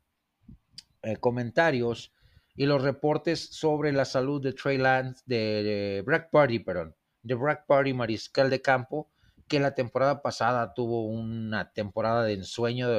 [1.04, 2.12] eh, comentarios
[2.54, 7.66] y los reportes sobre la salud de Trey Lance, de, Black Party, perdón, de Black
[7.66, 9.10] Party Mariscal de Campo,
[9.48, 12.90] que la temporada pasada tuvo una temporada de ensueño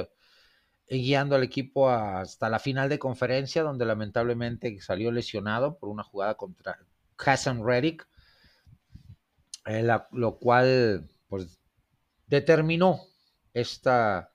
[0.89, 6.37] guiando al equipo hasta la final de conferencia, donde lamentablemente salió lesionado por una jugada
[6.37, 6.79] contra
[7.19, 8.09] Hassan Reddick,
[10.13, 11.61] lo cual pues
[12.27, 13.01] determinó
[13.55, 14.33] esta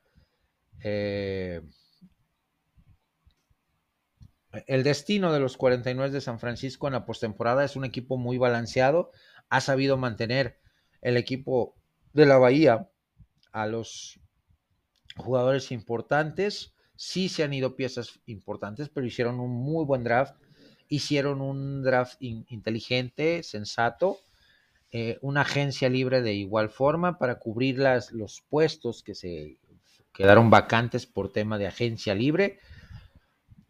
[0.84, 1.62] eh,
[4.68, 8.38] el destino de los 49 de San Francisco en la postemporada es un equipo muy
[8.38, 9.12] balanceado.
[9.50, 10.60] Ha sabido mantener
[11.02, 11.76] el equipo
[12.14, 12.90] de la Bahía
[13.52, 14.20] a los
[15.18, 16.74] jugadores importantes.
[16.96, 20.36] Sí se han ido piezas importantes, pero hicieron un muy buen draft.
[20.88, 24.20] Hicieron un draft inteligente, sensato.
[24.92, 29.58] Eh, una agencia libre de igual forma para cubrir las, los puestos que se
[30.14, 32.60] quedaron vacantes por tema de agencia libre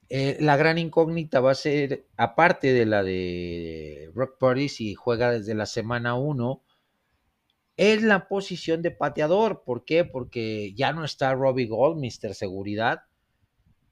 [0.09, 5.31] eh, la gran incógnita va a ser, aparte de la de Rock Party, si juega
[5.31, 6.61] desde la semana 1,
[7.77, 9.63] es la posición de pateador.
[9.65, 10.05] ¿Por qué?
[10.05, 12.35] Porque ya no está Robbie Gold, Mr.
[12.35, 13.01] Seguridad.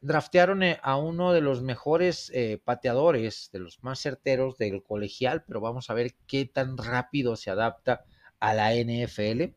[0.04, 5.44] Draftearon eh, a uno de los mejores eh, pateadores, de los más certeros del colegial,
[5.48, 8.04] pero vamos a ver qué tan rápido se adapta
[8.40, 9.56] a la NFL.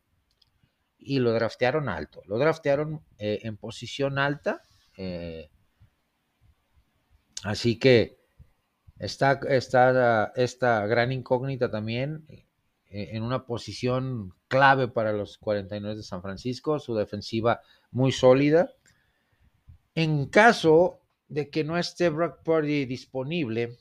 [0.99, 2.23] Y lo draftearon alto.
[2.27, 4.63] Lo draftearon en posición alta.
[7.45, 8.19] Así que
[8.99, 16.03] está, está esta gran incógnita también eh, en una posición clave para los 49 de
[16.03, 18.73] San Francisco, su defensiva muy sólida.
[19.97, 23.79] En caso de que no esté Brock Purdy disponible,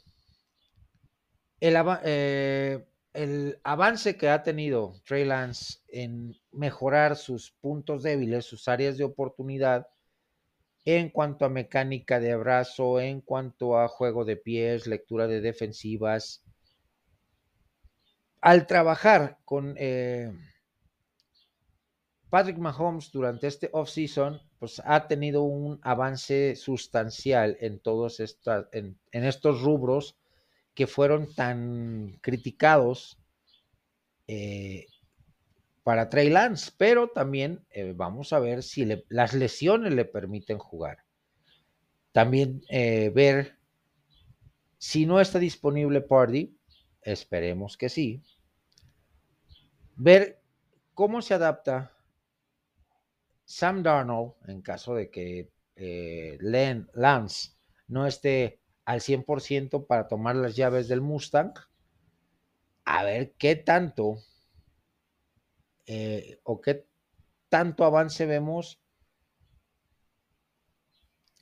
[1.59, 8.69] el, eh, el, avance que ha tenido Trey Lance en mejorar sus puntos débiles, sus
[8.69, 9.87] áreas de oportunidad,
[10.85, 16.45] en cuanto a mecánica de abrazo, en cuanto a juego de pies, lectura de defensivas.
[18.39, 20.31] Al trabajar con eh,
[22.29, 28.97] Patrick Mahomes durante este offseason, pues ha tenido un avance sustancial en todos estos, en,
[29.11, 30.17] estos rubros
[30.73, 33.19] que fueron tan criticados
[34.25, 34.87] eh,
[35.83, 41.03] para Trey Lance, pero también eh, vamos a ver si las lesiones le permiten jugar.
[42.11, 43.59] También eh, ver
[44.79, 46.57] si no está disponible Party,
[47.03, 48.23] esperemos que sí.
[49.95, 50.41] Ver
[50.95, 51.94] cómo se adapta
[53.45, 57.51] Sam Darnold en caso de que eh, Lance
[57.87, 61.53] no esté al 100% para tomar las llaves del Mustang.
[62.85, 64.17] A ver qué tanto
[65.87, 66.87] eh, o qué
[67.49, 68.79] tanto avance vemos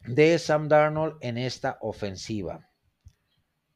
[0.05, 2.69] de Sam Darnold en esta ofensiva.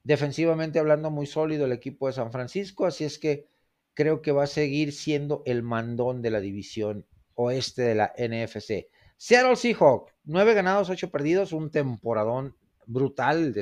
[0.04, 3.50] Defensivamente hablando, muy sólido el equipo de San Francisco, así es que
[3.94, 7.06] creo que va a seguir siendo el mandón de la división
[7.38, 8.88] oeste de la NFC.
[9.16, 13.62] Seattle Seahawks, nueve ganados, ocho perdidos, un temporadón brutal el de,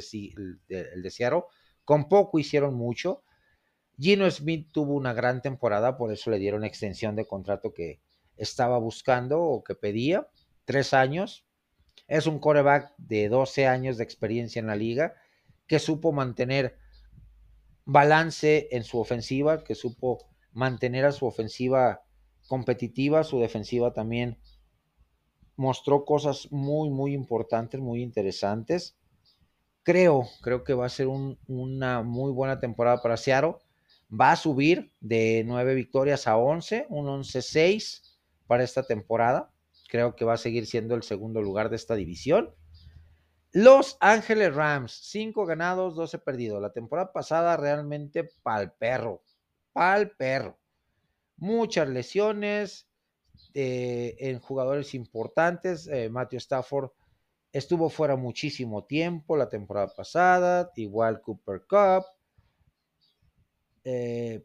[0.70, 1.44] el de Seattle.
[1.84, 3.24] Con poco hicieron mucho.
[3.98, 8.02] Gino Smith tuvo una gran temporada, por eso le dieron extensión de contrato que
[8.36, 10.28] estaba buscando o que pedía,
[10.66, 11.46] tres años.
[12.08, 15.16] Es un coreback de 12 años de experiencia en la liga
[15.68, 16.78] que supo mantener
[17.86, 20.20] balance en su ofensiva, que supo
[20.52, 22.05] mantener a su ofensiva
[22.47, 24.38] competitiva, su defensiva también
[25.55, 28.97] mostró cosas muy, muy importantes, muy interesantes.
[29.84, 33.55] Creo, creo que va a ser una muy buena temporada para Seattle.
[34.10, 38.01] Va a subir de 9 victorias a 11, un 11-6
[38.47, 39.51] para esta temporada.
[39.89, 42.53] Creo que va a seguir siendo el segundo lugar de esta división.
[43.51, 46.62] Los Ángeles Rams, 5 ganados, 12 perdidos.
[46.62, 49.23] La temporada pasada realmente pal perro,
[49.71, 50.60] pal perro.
[51.38, 52.88] Muchas lesiones
[53.54, 55.88] eh, en jugadores importantes.
[55.88, 56.91] Eh, Matthew Stafford
[57.52, 62.06] estuvo fuera muchísimo tiempo la temporada pasada, igual Cooper Cup.
[63.86, 64.43] Eh,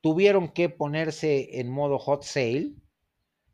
[0.00, 2.72] tuvieron que ponerse en modo hot sale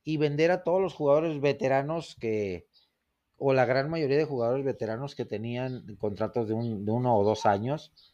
[0.02, 2.66] y vender a todos los jugadores veteranos que,
[3.37, 8.13] o la gran mayoría de jugadores veteranos que tenían contratos de, uno o dos años.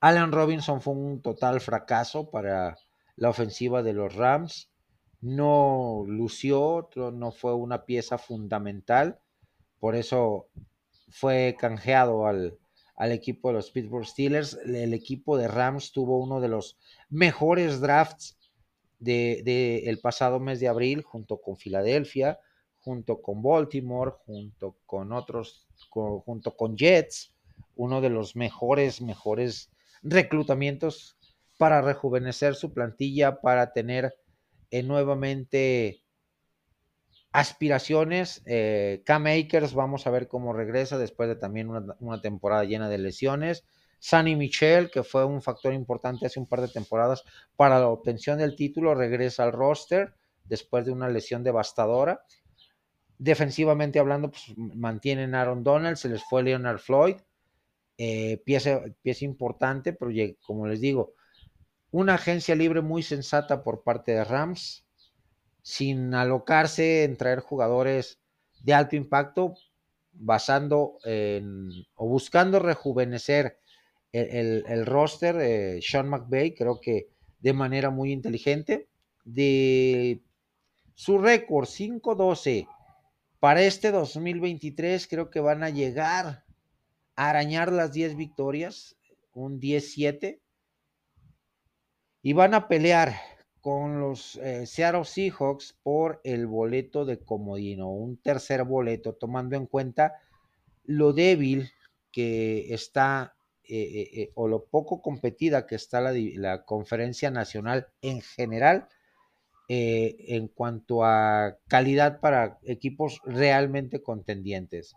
[0.00, 2.76] Allen Robinson fue un total fracaso para
[3.16, 4.70] la ofensiva de los Rams.
[5.20, 9.18] No lució, no fue una pieza fundamental.
[9.80, 10.48] Por eso
[11.10, 12.58] fue canjeado al,
[13.12, 14.54] equipo de los Pittsburgh Steelers.
[14.64, 18.38] El equipo de Rams tuvo uno de los mejores drafts
[18.98, 22.38] del de, el pasado mes de abril junto con Filadelfia
[22.88, 27.34] junto con Baltimore, junto con otros, junto con Jets,
[27.76, 29.70] uno de los mejores, mejores
[30.02, 31.18] reclutamientos
[31.58, 34.14] para rejuvenecer su plantilla, para tener
[34.70, 36.02] eh, nuevamente
[37.32, 38.42] aspiraciones.
[38.46, 39.24] Eh, Cam
[39.74, 43.64] vamos a ver cómo regresa después de también una, temporada llena de lesiones.
[44.00, 47.24] Sunny Michel, que fue un factor importante hace un par de temporadas
[47.56, 52.22] para la obtención del título, regresa al roster después de una lesión devastadora.
[53.18, 57.16] Defensivamente hablando, pues mantienen Aaron Donald, se les fue Leonard Floyd,
[57.98, 61.14] eh, pieza, pieza importante, pero como les digo,
[61.90, 64.86] una agencia libre muy sensata por parte de Rams,
[65.62, 68.20] sin alocarse en traer jugadores
[68.62, 69.54] de alto impacto,
[70.12, 73.58] basando en, o buscando rejuvenecer
[74.12, 77.08] el, roster, eh, Sean McVay, creo que
[77.40, 78.88] de manera muy inteligente,
[79.24, 80.22] de
[80.94, 82.66] su récord 5-12
[83.38, 86.44] para este 2023 creo que van a llegar
[87.18, 88.96] arañar las 10 victorias,
[89.34, 90.38] un 10-7,
[92.22, 93.16] y van a pelear
[93.60, 99.66] con los eh, Seattle Seahawks por el boleto de comodino, un tercer boleto, tomando en
[99.66, 100.14] cuenta
[100.84, 101.68] lo débil
[102.12, 108.20] que está eh, eh, o lo poco competida que está la, la conferencia nacional en
[108.20, 108.88] general
[109.70, 114.96] en cuanto a calidad para equipos realmente contendientes.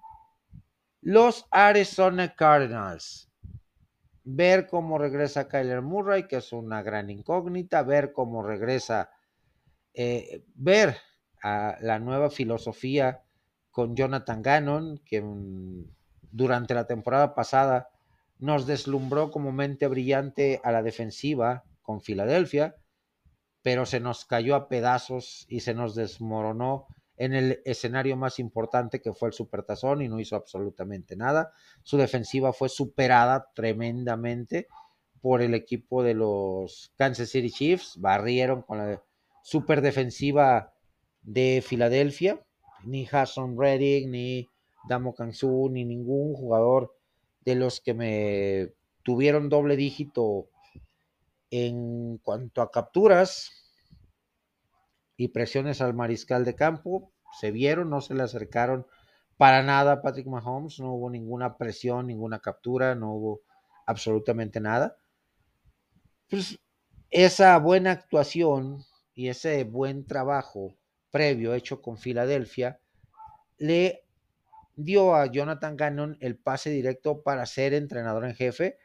[1.02, 3.30] Los Arizona Cardinals.
[4.24, 9.10] Ver cómo regresa Kyler Murray, que es una gran incógnita, ver cómo regresa,
[9.94, 10.98] eh, ver
[11.42, 13.24] a la nueva filosofía
[13.72, 15.86] con Jonathan Gannon, que mm,
[16.32, 17.90] durante la temporada pasada
[18.38, 22.76] nos deslumbró como mente brillante a la defensiva con Filadelfia
[23.62, 26.88] pero se nos cayó a pedazos y se nos desmoronó
[27.22, 31.52] en el escenario más importante que fue el Supertazón y no hizo absolutamente nada.
[31.84, 34.66] Su defensiva fue superada tremendamente
[35.22, 39.04] por el equipo de los Kansas City Chiefs, barrieron con la
[39.44, 40.74] super defensiva
[41.22, 42.44] de Filadelfia,
[42.86, 44.50] ni Hassan Reddick, ni
[44.90, 46.96] Damo Kansu, ni ningún jugador
[47.42, 50.50] de los que me tuvieron doble dígito
[51.52, 53.61] en cuanto a capturas
[55.22, 58.88] y presiones al mariscal de campo, se vieron, no se le acercaron
[59.38, 63.42] para nada a Patrick Mahomes, no hubo ninguna presión, ninguna captura, no hubo
[63.86, 64.98] absolutamente nada.
[66.28, 66.60] Pues
[67.12, 70.76] esa buena actuación y ese buen trabajo
[71.12, 72.80] previo hecho con Filadelfia
[73.60, 74.04] le
[74.76, 78.80] dio a Jonathan Gannon el pase directo para ser entrenador en jefe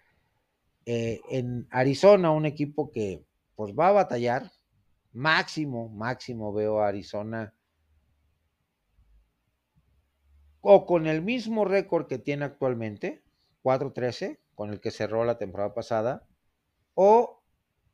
[0.84, 3.24] eh, en Arizona, un equipo que
[3.54, 4.52] pues va a batallar.
[5.16, 7.54] Máximo, máximo veo a Arizona
[10.60, 13.24] o con el mismo récord que tiene actualmente,
[13.62, 16.26] 4-13, con el que cerró la temporada pasada,
[16.92, 17.42] o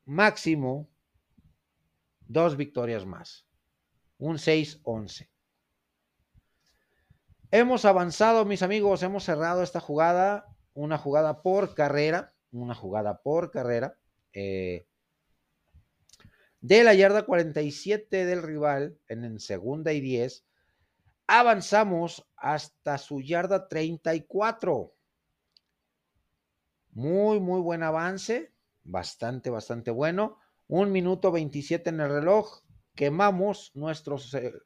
[0.05, 0.89] máximo
[2.27, 3.47] dos victorias más.
[4.19, 5.29] Un 6-11.
[7.53, 13.53] Hemos avanzado, mis amigos, hemos cerrado esta jugada, una jugada por carrera, una jugada por
[13.53, 13.97] carrera.
[14.33, 14.89] Eh,
[16.63, 20.47] de la yarda 47 del rival en, segunda y 10,
[21.27, 24.95] avanzamos hasta su yarda 34.
[26.93, 28.53] Muy, muy buen avance,
[28.85, 30.39] bastante, bastante bueno.
[30.69, 32.63] Un minuto 27 en el reloj.
[32.95, 34.17] Quemamos nuestro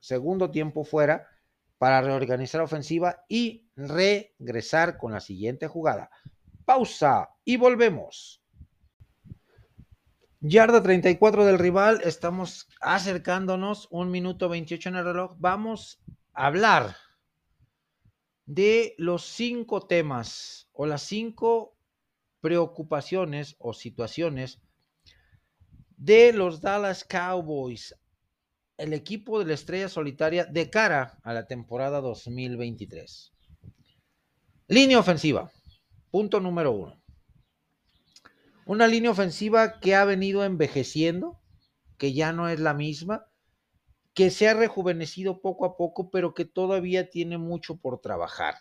[0.00, 1.26] segundo tiempo fuera
[1.78, 6.10] para reorganizar ofensiva y regresar con la siguiente jugada.
[6.66, 8.42] Pausa y volvemos.
[10.40, 15.34] Yarda 34 del rival, estamos acercándonos, un minuto 28 en el reloj.
[15.38, 15.98] Vamos
[16.34, 16.96] a hablar
[18.44, 21.74] de los cinco temas o las cinco
[22.42, 24.60] preocupaciones o situaciones
[25.96, 27.96] de los Dallas Cowboys,
[28.76, 33.32] el equipo de la estrella solitaria de cara a la temporada 2023.
[34.68, 35.50] Línea ofensiva,
[36.10, 37.05] punto número uno.
[38.66, 41.40] Una línea ofensiva que ha venido envejeciendo,
[41.98, 43.28] que ya no es la misma,
[44.12, 48.56] que se ha rejuvenecido poco a poco, pero que todavía tiene mucho por trabajar.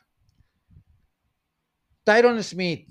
[2.03, 2.87] Tyron Smith,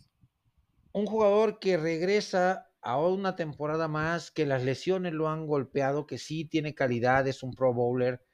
[0.91, 6.19] un jugador que regresa a una temporada más, que las lesiones lo han golpeado, que
[6.19, 8.25] sí tiene calidad, es un pro bowler,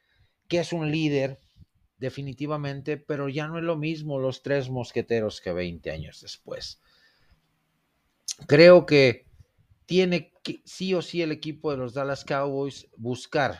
[0.48, 1.38] que es un líder,
[1.98, 6.80] definitivamente, pero ya no es lo mismo los tres mosqueteros que 20 años después.
[8.46, 9.26] Creo que
[9.86, 13.58] tiene que sí o sí el equipo de los Dallas Cowboys buscar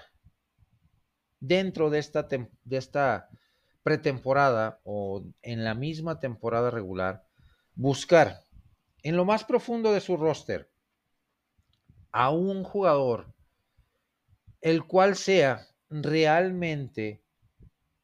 [1.40, 3.28] dentro de esta, de esta
[3.82, 7.26] pretemporada o en la misma temporada regular,
[7.74, 8.40] buscar
[9.02, 10.70] en lo más profundo de su roster
[12.12, 13.32] a un jugador
[14.60, 17.22] el cual sea realmente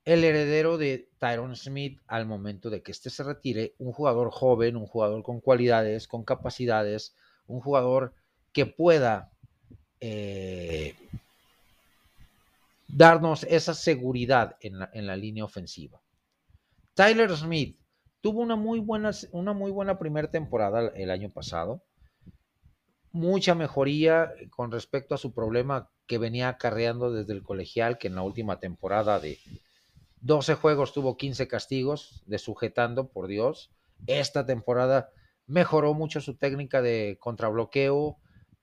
[0.04, 4.76] el heredero de Tyron Smith al momento de que éste se retire, un jugador joven,
[4.76, 7.14] un jugador con cualidades, con capacidades,
[7.46, 8.14] un jugador
[8.52, 9.32] que pueda
[10.00, 10.94] eh,
[12.88, 16.00] darnos esa seguridad en la, línea ofensiva.
[16.94, 17.78] Tyler Smith
[18.20, 21.82] tuvo una muy buena, una muy buena primera temporada el año pasado,
[23.12, 28.14] mucha mejoría con respecto a su problema que venía acarreando desde el colegial, que en
[28.14, 29.38] la última temporada de,
[30.20, 33.70] 12 juegos tuvo 15 castigos de sujetando, por Dios.
[34.06, 35.10] Esta temporada
[35.46, 38.18] mejoró mucho su técnica de contrabloqueo,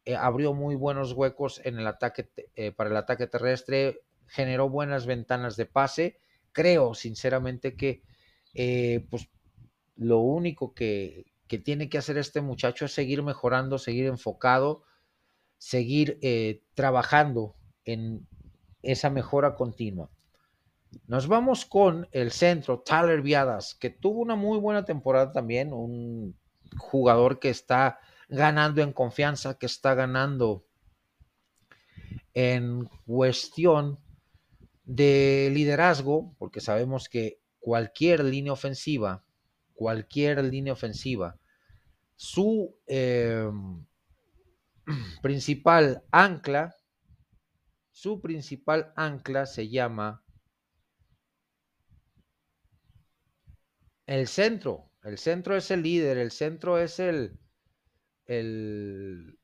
[0.05, 5.05] eh, abrió muy buenos huecos en el ataque eh, para el ataque terrestre, generó buenas
[5.05, 6.19] ventanas de pase.
[6.51, 8.03] Creo sinceramente que
[8.53, 9.29] eh, pues,
[9.95, 14.83] lo único que, que, tiene que hacer este muchacho es seguir mejorando, seguir enfocado,
[15.57, 16.19] seguir
[16.73, 18.27] trabajando en
[18.81, 20.09] esa mejora continua.
[21.07, 26.37] Nos vamos con el centro, Tyler Viadas, que tuvo una muy buena temporada también, un
[26.77, 30.65] jugador que está ganando en confianza, que está ganando
[32.33, 33.99] en cuestión
[34.85, 39.23] de liderazgo, porque sabemos que cualquier línea ofensiva,
[39.73, 41.37] cualquier línea ofensiva,
[42.15, 43.85] su em,
[45.21, 46.75] principal ancla,
[47.91, 50.22] su principal ancla se llama
[54.05, 57.39] El centro, el centro es el líder, el centro es el,
[58.25, 59.39] el,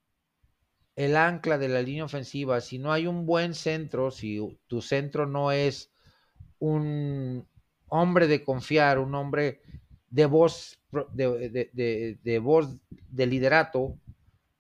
[1.16, 2.60] ancla de la línea ofensiva.
[2.60, 5.92] Si no hay un buen centro, si tu centro no es
[6.60, 7.48] un
[7.88, 9.62] hombre de confiar, un hombre
[10.10, 10.80] de voz,
[11.14, 13.98] de, voz de liderato,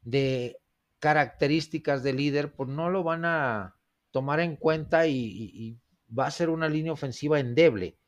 [0.01, 0.57] de
[0.99, 3.75] características de líder, pues no lo van a
[4.11, 5.77] tomar en cuenta y
[6.17, 7.98] va a ser una línea ofensiva endeble.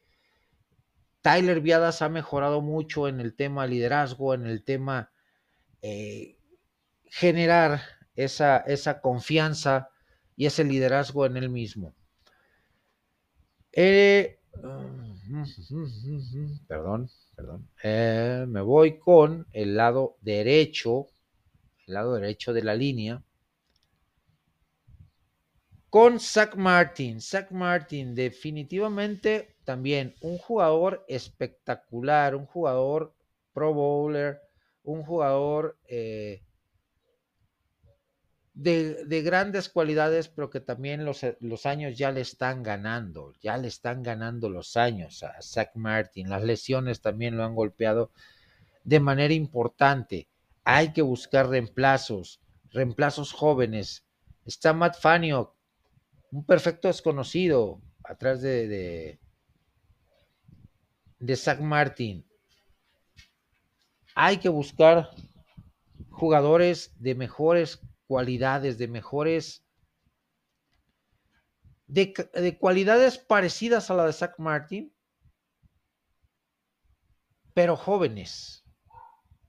[1.22, 5.12] Tyler Viadas ha mejorado mucho en el tema liderazgo, en el tema
[5.82, 6.38] eh,
[7.06, 7.82] generar
[8.16, 9.90] esa, esa, confianza
[10.36, 11.94] y ese liderazgo en él mismo.
[13.72, 14.40] Eh,
[16.68, 17.68] perdón, perdón.
[17.84, 21.08] Eh, me voy con el lado derecho,
[21.88, 23.24] el lado derecho de la línea.
[25.92, 27.20] Con Zach Martin.
[27.20, 33.14] Zach Martin definitivamente también un jugador espectacular, un jugador
[33.52, 34.40] pro bowler,
[34.84, 36.44] un jugador eh,
[38.54, 43.68] de, grandes cualidades, pero que también los, los, años ya le están ganando, ya le
[43.68, 46.30] están ganando los años a Zach Martin.
[46.30, 48.12] Las lesiones también lo han golpeado
[48.86, 50.30] de manera importante.
[50.64, 52.40] Hay que buscar reemplazos,
[52.70, 54.06] reemplazos jóvenes.
[54.46, 55.54] Está Matt Fanio,
[56.32, 59.20] un perfecto desconocido atrás de,
[61.20, 62.26] de, Zach Martin.
[64.16, 65.12] Hay que buscar
[66.10, 69.66] jugadores de mejores cualidades, de mejores,
[71.88, 74.94] de, de, cualidades parecidas a la de Zach Martin,
[77.54, 78.66] pero jóvenes.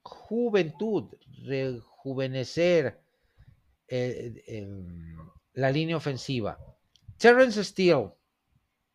[0.03, 1.15] Juventud,
[1.45, 3.01] rejuvenecer
[3.89, 4.69] eh, eh,
[5.55, 6.59] la línea ofensiva.
[7.23, 8.11] Terrence Steele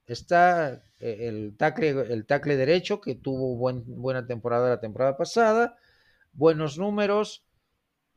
[0.05, 5.77] está eh, el tackle, el tackle derecho que tuvo buen, buena temporada la temporada pasada,
[6.33, 7.45] buenos números,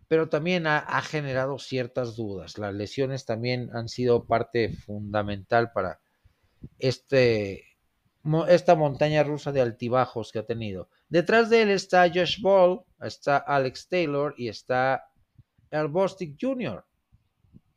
[0.09, 2.59] pero también ha, generado ciertas dudas.
[2.59, 6.01] Las lesiones también han sido parte fundamental para
[6.81, 7.77] este,
[8.49, 10.89] esta montaña rusa de altibajos que ha tenido.
[11.09, 15.09] Detrás de él está Josh Ball, está Alex Taylor y está
[15.71, 16.85] el Bostic Jr.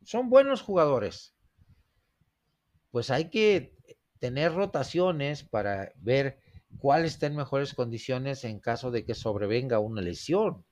[0.02, 1.33] Son buenos jugadores.
[2.94, 3.76] Pues hay que
[4.20, 6.38] tener rotaciones para ver
[6.78, 10.64] cuál está en mejores condiciones en caso de que sobrevenga una lesión.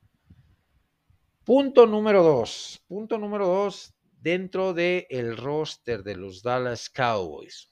[1.43, 2.81] Punto número dos.
[2.87, 7.69] Punto número dos dentro del el roster de los Dallas Cowboys.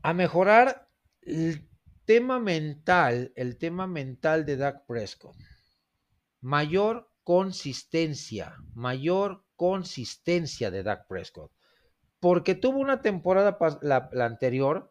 [0.00, 0.88] A mejorar
[1.20, 1.68] el
[2.06, 5.36] tema mental, el tema mental de Dak Prescott.
[6.40, 11.52] Mayor consistencia, mayor consistencia de Dak Prescott.
[12.18, 14.90] Porque tuvo una temporada, la, anterior,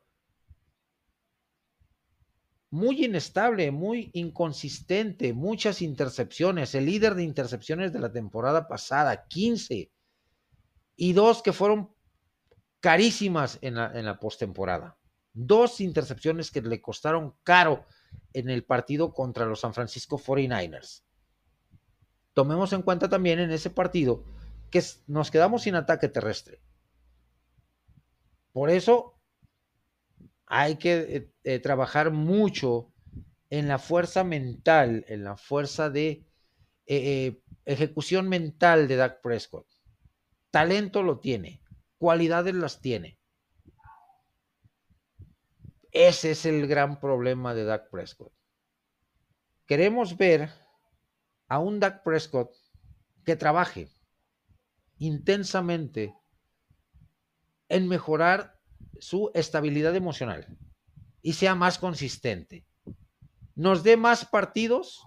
[2.70, 9.92] muy inestable, muy inconsistente, muchas intercepciones, el líder de intercepciones de la temporada pasada, 15,
[10.96, 11.92] y dos que fueron
[12.80, 15.00] carísimas en la, en la postemporada.
[15.34, 17.88] Dos intercepciones que le costaron caro
[18.34, 21.02] en el partido contra los San Francisco 49ers.
[22.36, 24.26] Tomemos en cuenta también en ese partido
[24.70, 26.62] que nos quedamos sin ataque terrestre.
[28.52, 29.20] Por eso
[30.46, 32.92] hay que eh, eh, trabajar mucho
[33.50, 36.26] en la fuerza mental, en la fuerza de
[36.88, 39.68] eh, ejecución mental de Dak Prescott.
[40.52, 41.62] Talento lo tiene,
[41.98, 43.20] cualidades las tiene.
[45.92, 48.34] Ese es el gran problema de Dak Prescott.
[49.66, 50.50] Queremos ver
[51.48, 52.56] a un Dak Prescott
[53.24, 53.90] que trabaje
[55.00, 56.14] intensamente
[57.70, 58.60] en mejorar
[59.00, 60.58] su estabilidad emocional
[61.22, 62.66] y sea más consistente.
[63.56, 65.06] Nos dé más partidos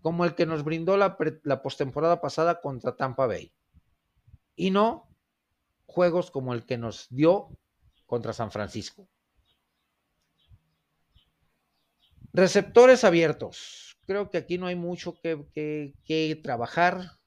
[0.00, 1.16] como el que nos brindó la,
[1.62, 3.52] postemporada pasada contra Tampa Bay.
[4.56, 5.08] Y no
[5.86, 7.48] juegos como el que nos dio
[8.06, 9.08] contra San Francisco.
[12.32, 13.98] Receptores abiertos.
[14.06, 17.18] Creo que aquí no hay mucho que trabajar.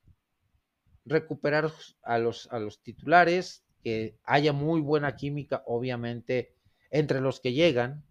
[1.08, 1.72] Recuperar
[2.04, 6.54] a los, a los titulares que haya muy buena química, obviamente,
[6.92, 8.04] entre los que llegan,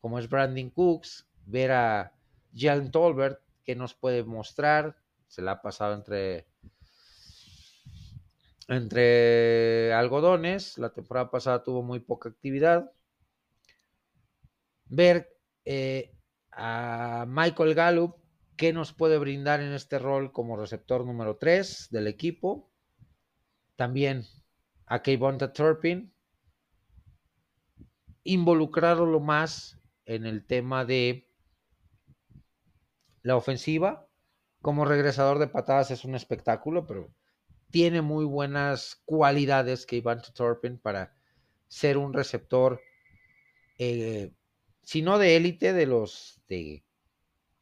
[0.00, 2.12] como es Brandon Cooks, ver a
[2.54, 4.96] Jalen Tolbert, que nos puede mostrar,
[5.28, 6.46] se la ha pasado entre,
[8.68, 12.92] entre algodones, la temporada pasada tuvo muy poca actividad.
[14.86, 16.12] Ver eh,
[16.52, 18.16] a Michael Gallup,
[18.56, 22.70] que nos puede brindar en este rol como receptor número 3 del equipo.
[23.76, 24.24] También
[24.86, 26.14] a Kevonta Turpin,
[28.22, 31.28] involucrarlo más en el tema de
[33.22, 34.08] la ofensiva.
[34.60, 37.12] Como regresador de patadas es un espectáculo, pero
[37.70, 41.14] tiene muy buenas cualidades Kevonta Turpin para
[41.66, 42.80] ser un receptor,
[43.78, 44.32] eh,
[44.82, 46.84] si no de élite, de los de,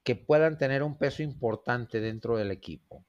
[0.05, 3.05] que puedan tener un peso importante dentro del equipo.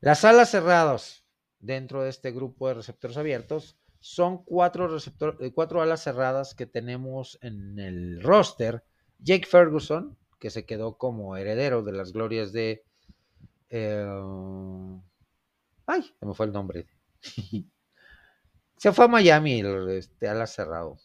[0.00, 1.24] Las alas cerradas,
[1.58, 4.98] dentro de este grupo de receptores abiertos son cuatro,
[5.40, 8.84] eh, cuatro alas cerradas que tenemos en el roster.
[9.18, 12.84] Jake Ferguson, que se quedó como heredero de las glorias de...
[13.70, 14.06] Eh,
[15.86, 16.86] ay, se me fue el nombre.
[18.76, 20.98] se fue a Miami, este, ala cerrado.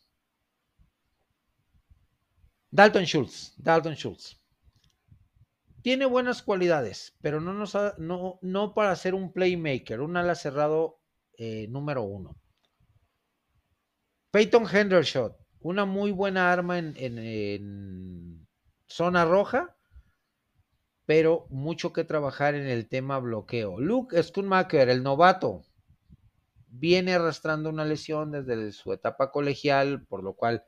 [2.71, 4.39] Dalton Schultz, Dalton Schultz
[5.81, 10.99] tiene buenas cualidades, pero no, para ser un playmaker, un ala cerrado
[11.37, 12.35] eh, número uno.
[14.31, 18.47] Peyton Hendershot, una muy buena arma en,
[18.87, 19.75] zona roja,
[21.05, 23.79] pero mucho que trabajar en el tema bloqueo.
[23.79, 25.63] Luke Schoonmaker, el novato,
[26.67, 30.63] viene arrastrando una lesión desde su etapa colegial, por lo cual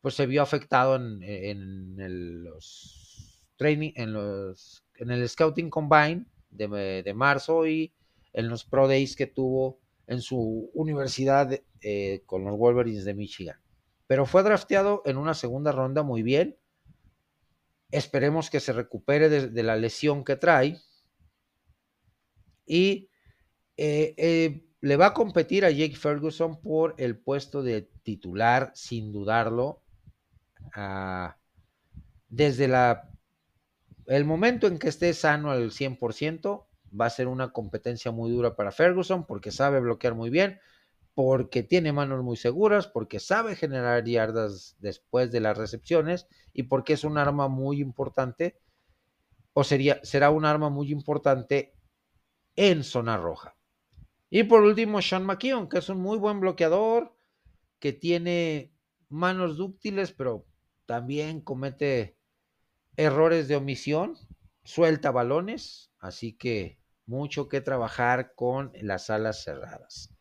[0.00, 7.66] pues se vio afectado en, los training, en los en el Scouting Combine de, marzo
[7.66, 7.92] y
[8.32, 13.60] en los Pro Days que tuvo en su universidad eh, con los Wolverines de Michigan.
[14.06, 16.56] Pero fue drafteado en una segunda ronda muy bien.
[17.90, 20.80] Esperemos que se recupere de, la lesión que trae.
[22.66, 23.10] Y
[23.76, 29.12] eh, eh, le va a competir a Jake Ferguson por el puesto de titular, sin
[29.12, 29.82] dudarlo.
[30.74, 31.36] Ah,
[32.28, 33.10] desde la,
[34.06, 36.66] el momento en que esté sano al 100%,
[36.98, 40.60] va a ser una competencia muy dura para Ferguson porque sabe bloquear muy bien,
[41.14, 46.92] porque tiene manos muy seguras, porque sabe generar yardas después de las recepciones y porque
[46.92, 48.60] es un arma muy importante
[49.52, 51.74] o sería, será un arma muy importante
[52.54, 53.56] en zona roja.
[54.30, 57.16] Y por último, Sean McKeon, que es un muy buen bloqueador,
[57.80, 58.72] que tiene
[59.08, 60.46] manos dúctiles, pero
[60.86, 62.16] también comete
[62.96, 64.16] errores de omisión,
[64.64, 70.14] suelta balones, así que mucho que trabajar con las alas cerradas.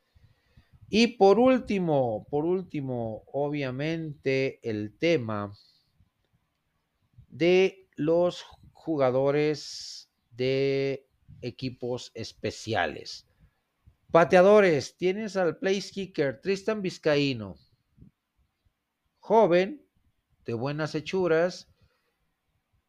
[0.90, 5.54] Y por último, por último, obviamente el tema
[7.28, 11.06] de los jugadores de
[11.42, 13.28] equipos especiales.
[14.12, 17.58] Pateadores, tienes al place kicker Tristan Vizcaíno,
[19.28, 19.86] joven,
[20.46, 21.68] de buenas hechuras,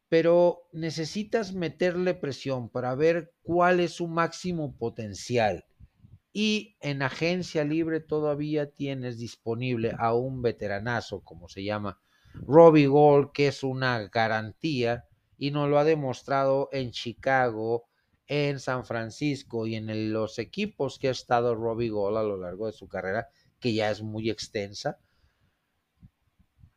[0.07, 5.65] pero necesitas meterle presión para ver cuál es su máximo potencial.
[6.31, 11.99] Y en agencia libre todavía tienes disponible a un veteranazo, como se llama,
[12.33, 17.89] Robbie Gold, que es una garantía y nos lo ha demostrado en Chicago,
[18.27, 22.67] en San Francisco y en los equipos que ha estado Robbie Gold a lo largo
[22.67, 23.27] de su carrera,
[23.59, 24.99] que ya es muy extensa,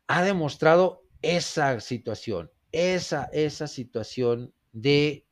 [0.07, 5.27] ha demostrado esa situación, esa, esa situación de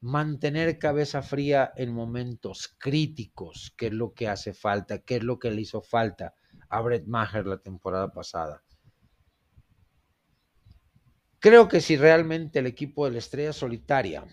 [0.00, 5.38] mantener cabeza fría en momentos críticos, que es lo que hace falta, que es lo
[5.38, 6.34] que le hizo falta
[6.68, 8.62] a Brett Maher la temporada pasada.
[11.38, 14.24] Creo que si realmente el equipo de la estrella solitaria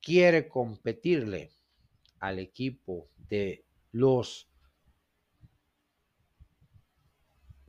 [0.00, 1.52] quiere competirle
[2.20, 4.48] al equipo de los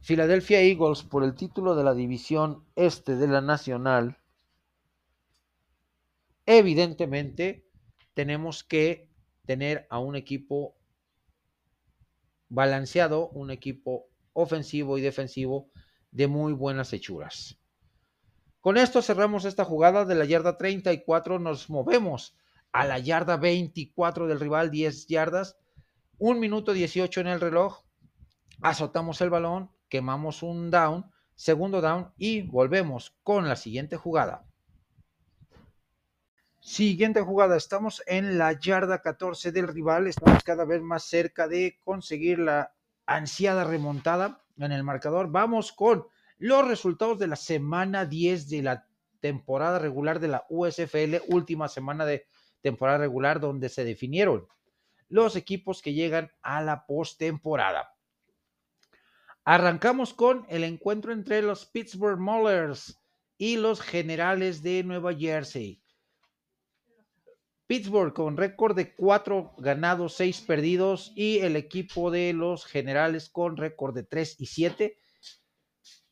[0.08, 4.18] Philadelphia Eagles por el título de la división este de la Nacional,
[6.46, 7.68] evidentemente
[8.14, 9.12] tenemos que
[9.46, 10.78] tener a un equipo
[12.48, 15.72] balanceado, un equipo ofensivo y defensivo
[16.12, 17.60] de muy buenas hechuras.
[18.62, 22.38] Con esto cerramos esta jugada de la yarda 34, nos movemos
[22.72, 25.58] a la yarda 24 del rival, 10 yardas,
[26.18, 27.84] un minuto 18 en el reloj,
[28.62, 34.46] azotamos el balón, quemamos un down, segundo down y volvemos con la siguiente jugada.
[36.60, 41.80] Siguiente jugada, estamos en la yarda 14 del rival, estamos cada vez más cerca de
[41.84, 42.74] conseguir la
[43.06, 45.32] ansiada remontada en el marcador.
[45.32, 46.08] Vamos con
[46.38, 48.88] los resultados de la semana 10 de la
[49.22, 52.28] temporada regular de la USFL, última semana de
[52.62, 54.48] temporada regular donde se definieron
[55.10, 57.97] los equipos que llegan a la postemporada.
[59.50, 63.00] Arrancamos con el encuentro entre los Pittsburgh Maulers
[63.38, 65.82] y los Generales de Nueva Jersey.
[67.66, 73.56] Pittsburgh con récord de 4 ganados, 6 perdidos y el equipo de los Generales con
[73.56, 74.98] récord de 3 y 7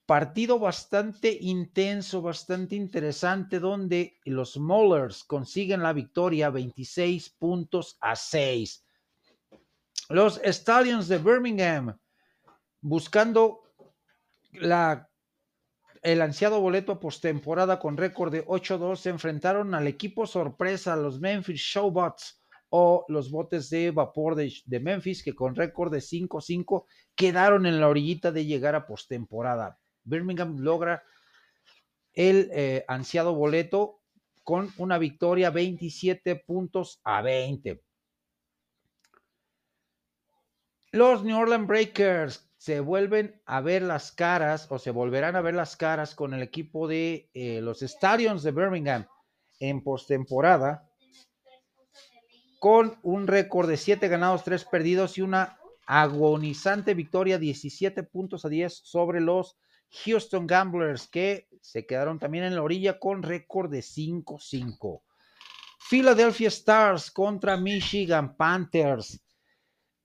[0.06, 8.86] partido bastante intenso, bastante interesante, donde los Maulers consiguen la victoria 26 puntos a 6.
[10.08, 11.98] Los Stallions de Birmingham,
[12.86, 13.64] buscando
[14.52, 21.60] el ansiado boleto postemporada con récord de 8-2, se enfrentaron al equipo sorpresa, los Memphis
[21.60, 27.66] Showbots o los botes de vapor de, de Memphis, que con récord de 5-5 quedaron
[27.66, 29.80] en la orillita de llegar a postemporada.
[30.04, 31.02] Birmingham logra
[32.14, 34.02] el eh, ansiado boleto
[34.44, 37.82] con una victoria 27 puntos a 20.
[40.92, 45.53] Los New Orleans Breakers se vuelven a ver las caras o se volverán a ver
[45.53, 49.05] las caras con el equipo de eh, los Stadiums de Birmingham
[49.59, 50.89] en postemporada
[52.59, 58.49] con un récord de 7 ganados, 3 perdidos y una agonizante victoria 17 puntos a
[58.49, 59.59] 10 sobre los
[60.03, 65.03] Houston Gamblers, que se quedaron también en la orilla con récord de 5-5.
[65.88, 69.24] Philadelphia Stars contra Michigan Panthers.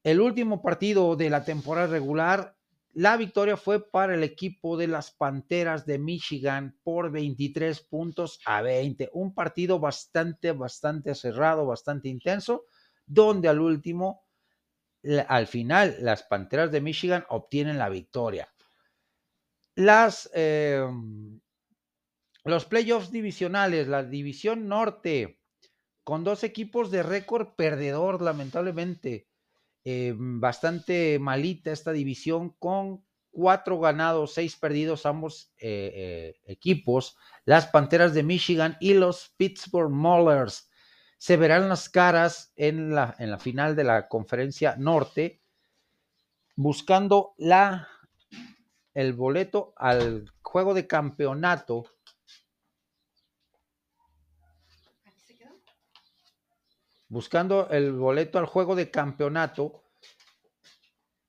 [0.03, 2.57] El último partido de la temporada regular,
[2.93, 8.63] la victoria fue para el equipo de las Panteras de Michigan por 23 puntos a
[8.63, 9.11] 20.
[9.13, 12.65] Un partido bastante, bastante cerrado, bastante intenso,
[13.07, 14.25] donde al último,
[15.29, 18.49] al final, las Panteras de Michigan obtienen la victoria.
[19.77, 21.41] Las, em,
[22.45, 25.41] los playoffs divisionales, la división norte,
[26.03, 29.30] con dos equipos de récord perdedor, lamentablemente.
[29.85, 37.67] Eh, bastante malita esta división con cuatro ganados, seis perdidos ambos eh, eh, equipos, las
[37.69, 40.71] Panteras de Michigan y los Pittsburgh Maulers.
[41.17, 45.43] Se verán las caras en la, en la final de la conferencia norte,
[46.57, 47.89] buscando la,
[48.95, 51.85] el boleto al juego de campeonato
[57.11, 59.83] buscando el boleto al juego de campeonato.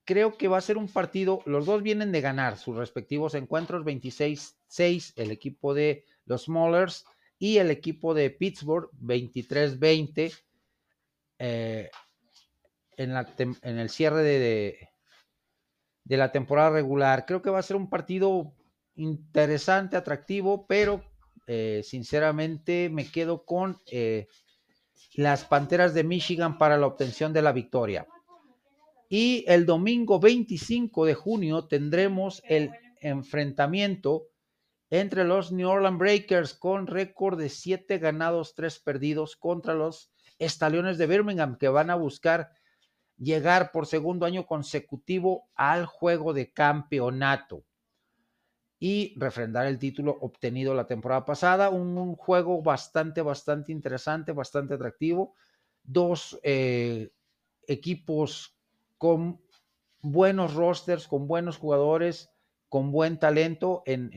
[0.04, 3.84] Creo que va a ser un partido, los dos vienen de ganar sus respectivos encuentros,
[3.84, 7.04] 26-6 el equipo de los Smallers
[7.38, 10.32] y el equipo de Pittsburgh, 23-20
[11.38, 11.90] eh,
[12.96, 13.10] en,
[13.62, 14.88] en, el cierre de,
[16.04, 17.26] de, la temporada regular.
[17.26, 18.54] Creo que va a ser un partido
[18.94, 21.02] interesante, atractivo, pero
[21.48, 24.28] eh, sinceramente me quedo con eh,
[25.14, 28.06] las Panteras de Michigan para la obtención de la victoria.
[29.08, 32.70] Y el domingo 25 de junio tendremos el
[33.00, 34.28] enfrentamiento
[34.90, 40.98] entre los New Orleans Breakers con récord de 7 ganados, 3 perdidos contra los Estaliones
[40.98, 42.50] de Birmingham que van a buscar
[43.16, 47.64] llegar por segundo año consecutivo al juego de campeonato
[48.84, 51.70] y refrendar el título obtenido la temporada pasada.
[51.70, 55.36] Un, juego bastante, bastante interesante, bastante atractivo.
[55.84, 57.12] Dos eh,
[57.68, 58.58] equipos
[58.98, 59.40] con
[60.00, 62.32] buenos rosters, con buenos jugadores,
[62.68, 64.10] con buen talento en,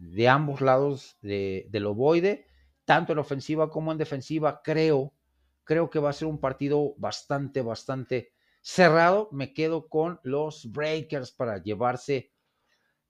[0.00, 2.48] de ambos lados de, del ovoide,
[2.84, 4.62] tanto en ofensiva como en defensiva.
[4.64, 5.14] Creo,
[5.62, 9.28] creo que va a ser un partido bastante, bastante cerrado.
[9.30, 12.32] Me quedo con los Breakers para llevarse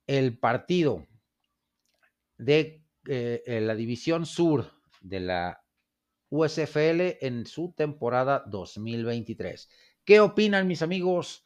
[0.09, 1.07] el partido
[2.39, 5.65] de eh, la división sur de la
[6.31, 9.69] USFL en su temporada 2023.
[10.05, 11.45] ¿Qué opinan mis amigos?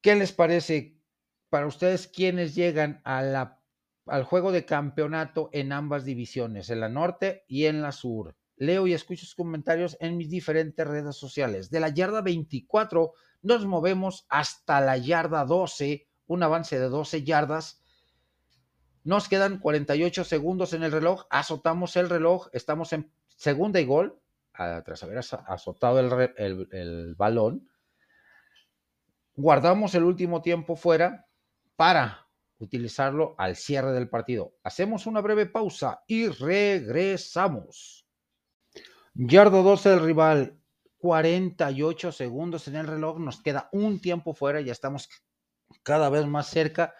[0.00, 0.98] ¿Qué les parece
[1.48, 3.60] para ustedes quienes llegan a la,
[4.06, 8.36] al juego de campeonato en ambas divisiones, en la norte y en la sur?
[8.56, 11.70] Leo y escucho sus comentarios en mis diferentes redes sociales.
[11.70, 17.82] De la yarda 24 nos movemos hasta la yarda 12 un avance de 12 yardas.
[19.02, 24.20] Nos quedan 48 segundos en el reloj, azotamos el reloj, estamos en segunda y gol,
[24.52, 27.68] tras haber azotado el, balón.
[29.34, 31.26] Guardamos el último tiempo fuera
[31.74, 32.28] para
[32.58, 34.54] utilizarlo al cierre del partido.
[34.62, 38.06] Hacemos una breve pausa y regresamos.
[39.14, 40.60] Yardo 12 del rival,
[40.98, 45.08] 48 segundos en el reloj, nos queda un tiempo fuera, ya estamos
[45.82, 46.94] cada vez más cerca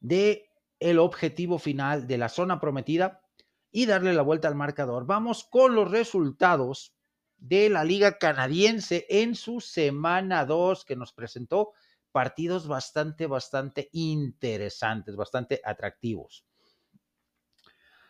[0.00, 3.22] de el objetivo final de la zona prometida
[3.70, 5.06] y darle la vuelta al marcador.
[5.06, 6.94] Vamos con los resultados
[7.36, 11.72] de la Liga Canadiense en su semana 2 que nos presentó
[12.12, 16.44] partidos bastante, bastante interesantes, bastante atractivos.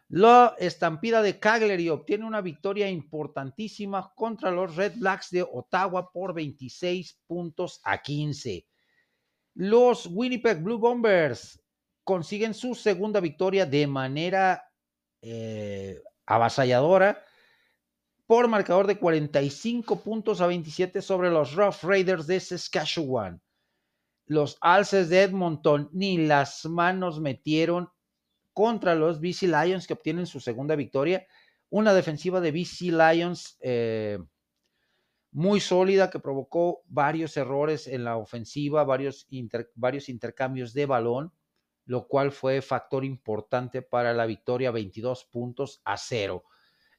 [0.08, 6.34] La estampida de Cagliari obtiene una victoria importantísima contra los Red Blacks de Ottawa por
[6.34, 8.66] 26 puntos a 15.
[9.54, 11.60] Los Winnipeg Blue Bombers
[12.04, 14.70] consiguen su segunda victoria de manera
[15.22, 17.22] eh, avasalladora
[18.26, 23.42] por marcador de 45 puntos a 27 sobre los Rough Raiders de Saskatchewan.
[24.26, 27.88] Los Alces de Edmonton ni las manos metieron
[28.52, 31.26] contra los BC Lions que obtienen su segunda victoria.
[31.70, 34.18] Una defensiva de BC Lions eh,
[35.32, 39.28] muy sólida que provocó varios errores en la ofensiva, varios,
[39.74, 41.32] varios intercambios de balón,
[41.84, 46.44] lo cual fue factor importante para la victoria 22 puntos a cero.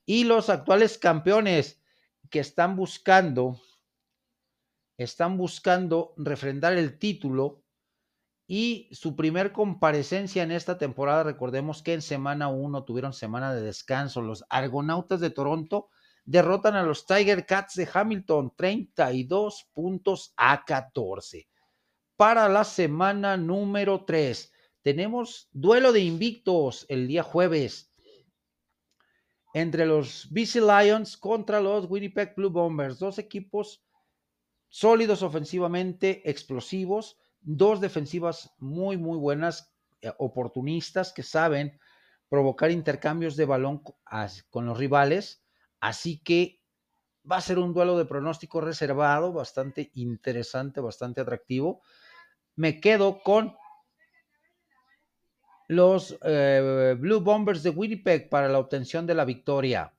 [0.05, 1.81] Y los actuales campeones
[2.29, 3.59] que están buscando,
[4.97, 7.63] están buscando refrendar el título
[8.47, 13.61] y su primer comparecencia en esta temporada, recordemos que en semana 1 tuvieron semana de
[13.61, 15.89] descanso, los Argonautas de Toronto
[16.23, 21.47] derrotan a los Tiger Cats de Hamilton 32 puntos a 14.
[22.15, 24.51] Para la semana número 3
[24.81, 27.91] tenemos duelo de invictos el día jueves
[29.53, 33.83] entre los BC Lions contra los Winnipeg Blue Bombers, dos equipos
[34.69, 41.77] sólidos ofensivamente, explosivos, dos defensivas muy, muy buenas, eh, oportunistas, que saben
[42.29, 43.83] provocar intercambios de balón
[44.49, 45.43] con los rivales.
[45.81, 46.61] Así que
[47.29, 51.81] va a ser un duelo de pronóstico reservado, bastante interesante, bastante atractivo.
[52.55, 53.55] Me quedo con
[55.67, 59.93] los eh, Blue Bombers de Winnipeg para la obtención de la victoria.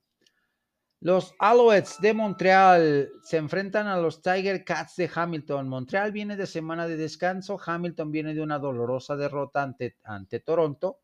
[1.01, 5.67] Los Alouettes de Montreal se enfrentan a los Tiger Cats de Hamilton.
[5.67, 7.59] Montreal viene de semana de descanso.
[7.63, 10.99] Hamilton viene de una dolorosa derrota ante, ante Toronto.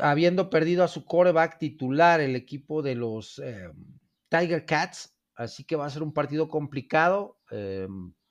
[0.00, 3.70] Habiendo perdido a su coreback titular el equipo de los eh,
[4.28, 5.16] Tiger Cats.
[5.34, 7.38] Así que va a ser un partido complicado.
[7.50, 7.86] Eh,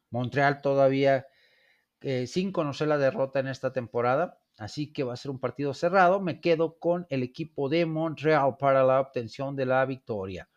[0.09, 1.25] Montreal todavía
[2.01, 4.39] eh, sin conocer la derrota en esta temporada.
[4.57, 6.19] Así que va a ser un partido cerrado.
[6.19, 10.49] Me quedo con el equipo de Montreal para la obtención de la victoria.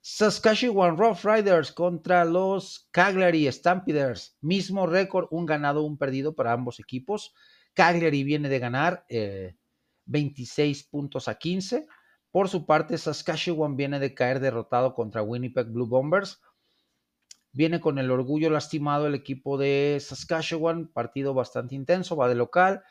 [0.00, 4.36] Saskatchewan Rough Riders contra los Cagliari Stampeders.
[4.40, 7.34] Mismo récord, un ganado, un perdido para ambos equipos.
[7.72, 9.04] Cagliari viene de ganar
[10.06, 11.86] 26 eh, puntos a 15.
[12.30, 16.40] Por su parte, Saskatchewan viene de caer derrotado contra Winnipeg Blue Bombers.
[17.52, 22.82] Viene con el orgullo lastimado el equipo de Saskatchewan, partido bastante intenso, va de local.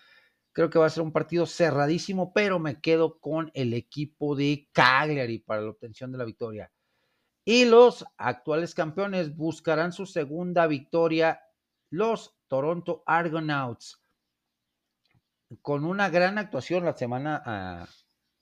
[0.53, 4.69] Creo que va a ser un partido cerradísimo, pero me quedo con el equipo de
[4.71, 6.71] Cagliari para la obtención de la victoria.
[7.43, 11.41] Y los actuales campeones buscarán su segunda victoria,
[11.89, 14.02] los Toronto Argonauts,
[15.61, 17.87] con una gran actuación la semana, ah,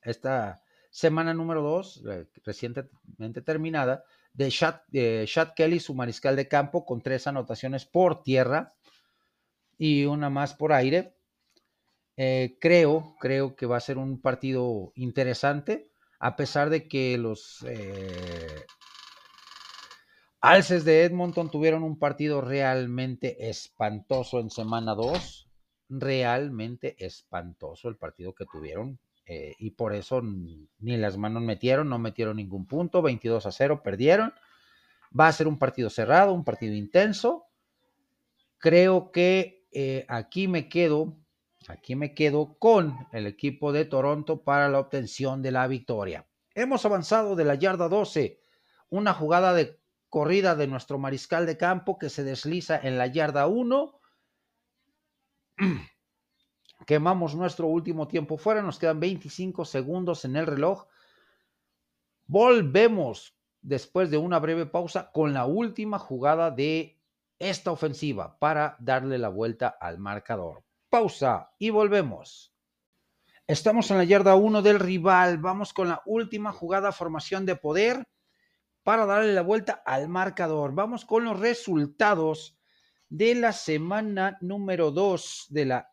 [0.01, 4.03] esta semana número 2, eh, recientemente terminada,
[4.34, 8.76] de Chad, Kelly, su mariscal de campo, con tres anotaciones por tierra
[9.78, 11.16] y una más por aire.
[12.18, 17.66] Eh, creo, creo que va a ser un partido interesante, a pesar de que los
[17.68, 18.66] eh,
[20.39, 25.51] Alces de Edmonton tuvieron un partido realmente espantoso en semana 2,
[25.92, 29.00] realmente espantoso el partido que tuvieron.
[29.26, 33.84] Eh, y por eso ni las manos metieron, no metieron ningún punto, 22 a 0,
[33.84, 34.34] perdieron.
[35.18, 37.46] Va a ser un partido cerrado, un partido intenso.
[38.58, 39.66] Creo que
[40.08, 41.22] aquí me quedo
[41.68, 46.28] Aquí me quedo con el equipo de Toronto para la obtención de la victoria.
[46.56, 48.39] Hemos avanzado de la yarda 12,
[48.89, 49.80] una jugada de
[50.10, 54.01] corrida de nuestro mariscal de campo que se desliza en la yarda 1.
[56.88, 60.88] Quemamos nuestro último tiempo fuera, nos quedan 25 segundos en el reloj.
[62.26, 66.99] Volvemos después de una breve pausa con la última jugada de
[67.38, 70.64] esta ofensiva para darle la vuelta al marcador.
[70.89, 72.53] Pausa y volvemos.
[73.47, 75.38] Estamos en la yarda 1 del rival.
[75.38, 78.07] Vamos con la última jugada, formación de poder,
[78.84, 80.74] para darle la vuelta al marcador.
[80.74, 82.61] Vamos con los resultados
[83.12, 85.91] de la semana número 2 de la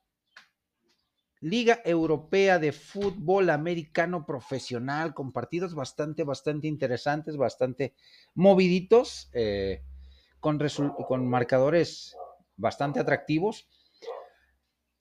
[1.41, 7.95] Liga Europea de Fútbol Americano Profesional, con partidos bastante, bastante interesantes, bastante
[8.35, 9.83] moviditos, eh,
[10.39, 10.61] con,
[11.09, 12.17] con marcadores
[12.57, 13.69] bastante atractivos.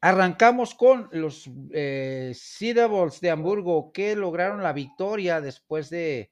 [0.02, 6.32] Arrancamos con los eh, de Hamburgo que lograron la victoria después de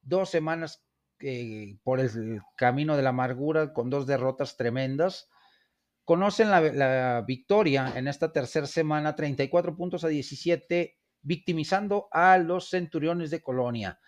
[0.00, 0.85] dos semanas
[1.20, 5.28] eh, por el camino de la amargura con dos derrotas tremendas.
[6.04, 13.30] Conocen la, victoria en esta tercera semana, 34 puntos a 17, victimizando a los Centuriones
[13.30, 13.98] de Colonia.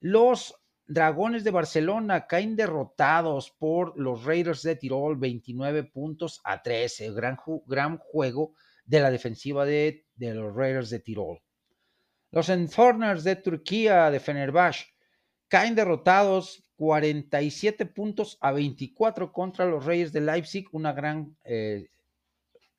[0.00, 0.54] Los
[0.90, 7.12] Dragones de Barcelona caen derrotados por los Raiders de Tirol, 29 puntos a 13.
[7.12, 7.36] Gran,
[7.66, 8.54] gran juego
[8.86, 11.42] de la defensiva de, los Raiders de Tirol.
[12.30, 14.86] Los Enthorners de Turquía de Fenerbahce
[15.48, 21.88] caen derrotados 47 puntos a 24 contra los Reyes de Leipzig, una gran eh,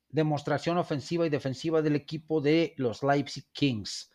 [0.10, 4.12] demostración ofensiva y defensiva del equipo de los Leipzig Kings.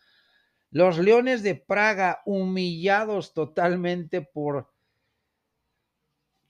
[0.71, 4.73] Los Leones de Praga, humillados totalmente por,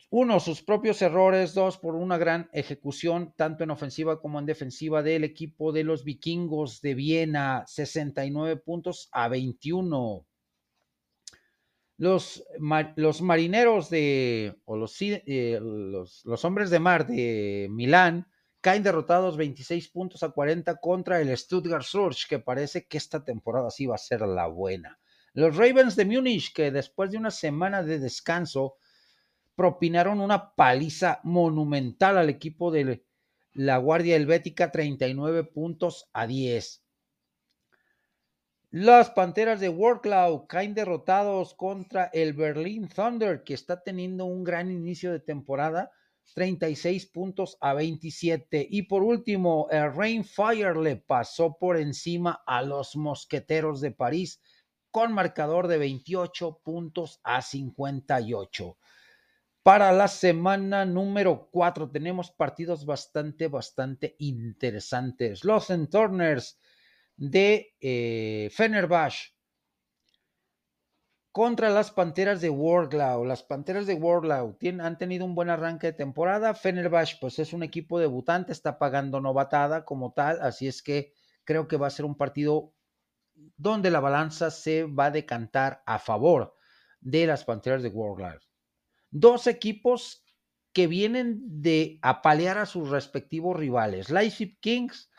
[0.10, 5.04] uno, sus propios errores, dos, por una gran ejecución, tanto en ofensiva como en defensiva
[5.04, 10.26] del equipo de los vikingos de Viena, 69 puntos a 21.
[11.98, 12.44] Los,
[12.96, 18.28] los marineros de, o los, eh, los, los hombres de mar de Milán,
[18.66, 23.70] caen derrotados 26 puntos a 40 contra el Stuttgart Surge, que parece que esta temporada
[23.70, 25.00] sí va a ser la buena.
[25.34, 28.78] Los Ravens de Múnich, que después de una semana de descanso,
[29.56, 33.06] propinaron una paliza monumental al equipo de
[33.54, 36.85] la Guardia Helvética, 39 puntos a 10.
[38.78, 44.70] Las Panteras de Worklow caen derrotados contra el Berlin Thunder, que está teniendo un gran
[44.70, 45.94] inicio de temporada
[46.34, 48.68] 36 puntos a 27.
[48.70, 54.42] Y por último, el Rainfire le pasó por encima a los Mosqueteros de París
[54.92, 58.78] con marcador de 28 puntos a 58.
[59.64, 65.46] Para la semana número 4 tenemos partidos bastante, bastante interesantes.
[65.46, 66.60] Los Entorners
[67.18, 69.36] de eh, Fenerbahce
[71.32, 73.26] contra las Panteras de Warglau.
[73.26, 76.54] Las Panteras de Warglau han tenido un buen arranque de temporada.
[76.54, 81.12] Fenerbahce, pues es un equipo debutante, está pagando novatada como tal, así es que
[81.44, 82.74] creo que va a ser un partido
[83.58, 86.56] donde la balanza se va a decantar a favor
[87.02, 88.40] de las Panteras de Warglau.
[89.12, 90.24] Dos equipos
[90.72, 95.10] que vienen de apalear a sus respectivos rivales, Leipzig Kings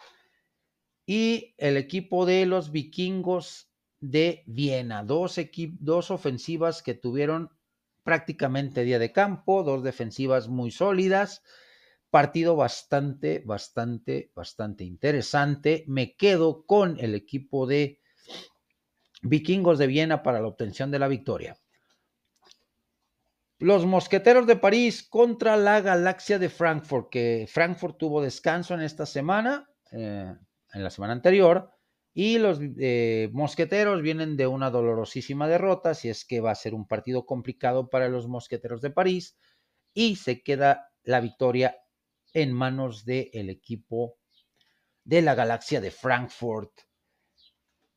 [1.07, 5.05] y el equipo de los vikingos de Viena.
[5.05, 5.41] Dos,
[5.79, 7.51] dos ofensivas que tuvieron
[8.03, 11.43] prácticamente día de campo, dos defensivas muy sólidas.
[12.11, 15.85] Partido bastante, bastante, bastante interesante.
[15.87, 18.01] Me quedo con el equipo de
[19.23, 21.57] Vikingos de Viena para la obtención de la victoria.
[23.59, 29.07] Los Mosqueteros de París contra la Galaxia de Frankfurt, que Frankfurt tuvo descanso en esta
[29.07, 30.37] semana, eh,
[30.73, 31.71] en la semana anterior,
[32.19, 36.73] y los eh, mosqueteros vienen de una dolorosísima derrota, si es que va a ser
[36.73, 39.37] un partido complicado para los mosqueteros de París,
[39.93, 41.77] y se queda la victoria
[42.33, 44.17] en manos del equipo
[45.05, 46.73] de la galaxia de Frankfurt.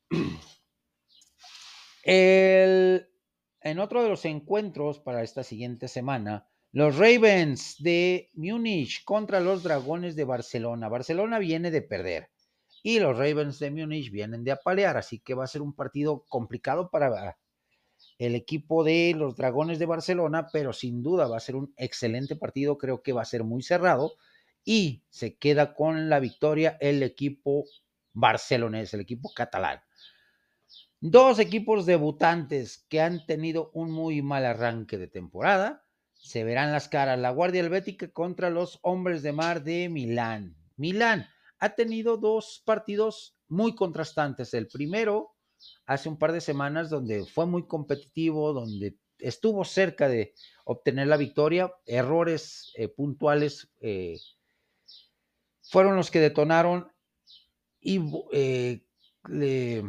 [2.04, 9.64] en otro de los encuentros para esta siguiente semana, los Ravens de Múnich contra los
[9.64, 10.90] Dragones de Barcelona.
[10.90, 12.30] Barcelona viene de perder
[12.84, 16.26] y los Ravens de Múnich vienen de apalear, así que va a ser un partido
[16.28, 17.38] complicado para
[18.18, 22.36] el equipo de los Dragones de Barcelona, pero sin duda va a ser un excelente
[22.36, 24.14] partido, creo que va a ser muy cerrado
[24.64, 27.66] y se queda con la victoria el equipo
[28.14, 29.82] barcelonés, el equipo catalán.
[31.02, 35.86] Dos equipos debutantes que han tenido un muy mal arranque de temporada.
[36.14, 37.18] Se verán las caras.
[37.18, 40.58] La Guardia Helvética contra los Hombres de Mar de Milán.
[40.76, 41.26] Milán
[41.60, 44.54] ha tenido dos partidos muy contrastantes.
[44.54, 45.36] El primero,
[45.86, 50.34] hace un par de semanas, donde fue muy competitivo, donde estuvo cerca de
[50.64, 51.72] obtener la victoria.
[51.86, 54.18] Errores eh, puntuales eh,
[55.62, 56.92] fueron los que detonaron
[57.82, 58.02] y
[58.32, 58.86] eh,
[59.28, 59.84] le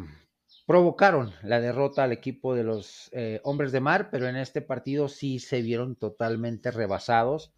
[0.66, 3.11] provocaron la derrota al equipo de los
[3.43, 7.53] hombres de mar, pero en este partido sí se vieron totalmente rebasados.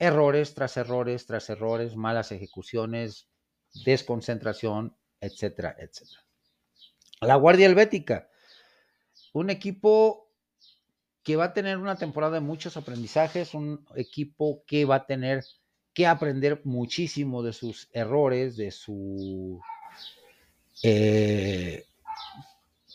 [0.00, 3.27] Errores tras errores tras errores, malas ejecuciones,
[3.84, 6.24] desconcentración, etcétera, etcétera.
[7.20, 8.28] La Guardia Helvética,
[9.32, 10.28] un equipo
[11.22, 15.44] que va a tener una temporada de muchos aprendizajes, un equipo que va a tener
[15.92, 19.60] que aprender muchísimo de sus errores, de su...
[20.82, 21.84] Eh,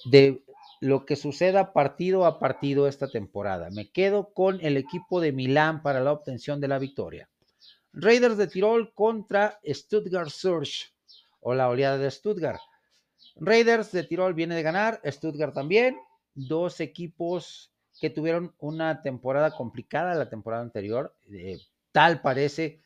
[0.05, 0.43] de
[0.79, 3.69] lo que suceda partido a partido esta temporada.
[3.69, 7.29] Me quedo con el equipo de Milán para la obtención de la victoria.
[7.93, 10.93] Raiders de Tirol contra Stuttgart Surge
[11.39, 12.59] o la oleada de Stuttgart.
[13.35, 15.97] Raiders de Tirol viene de ganar, Stuttgart también,
[16.33, 21.15] dos equipos que tuvieron una temporada complicada la temporada anterior.
[21.31, 21.59] Eh,
[21.91, 22.81] tal parece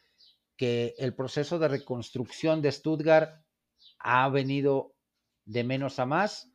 [0.58, 3.42] que el proceso de reconstrucción de Stuttgart
[4.00, 4.94] ha venido
[5.46, 6.52] de menos a más,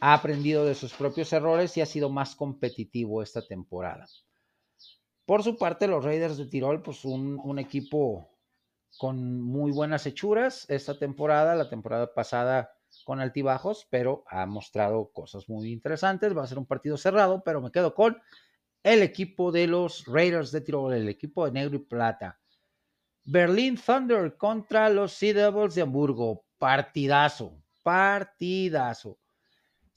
[0.00, 4.06] ha aprendido de sus propios errores y ha sido más competitivo esta temporada.
[5.30, 8.28] Por su parte, los Raiders de Tirol, pues un, equipo
[8.98, 12.72] con muy buenas hechuras esta temporada, la temporada pasada
[13.04, 16.36] con altibajos, pero ha mostrado cosas muy interesantes.
[16.36, 18.20] Va a ser un partido cerrado, pero me quedo con
[18.82, 22.40] el equipo de los Raiders de Tirol, el equipo de negro y plata.
[23.22, 26.44] Berlin Thunder contra los Sea Devils de Hamburgo.
[26.58, 29.20] Partidazo, partidazo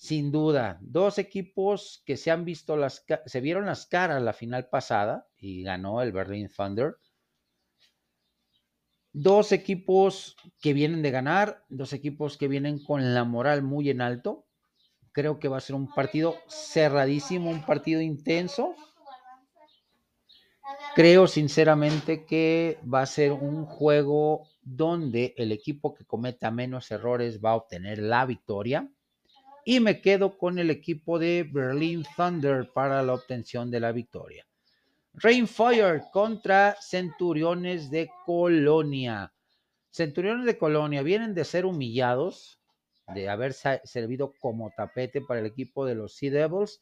[0.04, 4.68] sin duda, dos equipos que se han visto las se vieron las caras la final
[4.68, 6.98] pasada y ganó el Berlin Thunder.
[9.14, 14.02] Dos equipos que vienen de ganar, dos equipos que vienen con la moral muy en
[14.02, 14.46] alto.
[15.14, 18.76] Creo que va a ser un partido cerradísimo, un partido intenso.
[20.96, 27.40] Creo sinceramente que va a ser un juego donde el equipo que cometa menos errores
[27.40, 28.93] va a obtener la victoria
[29.66, 34.46] y me quedo con el equipo de Berlin Thunder para la obtención de la victoria.
[35.14, 39.34] Rainfire contra Centuriones de Colonia.
[39.90, 42.60] Centuriones de Colonia vienen de ser humillados,
[43.14, 46.82] de haber servido como tapete para el equipo de los Sea Devils,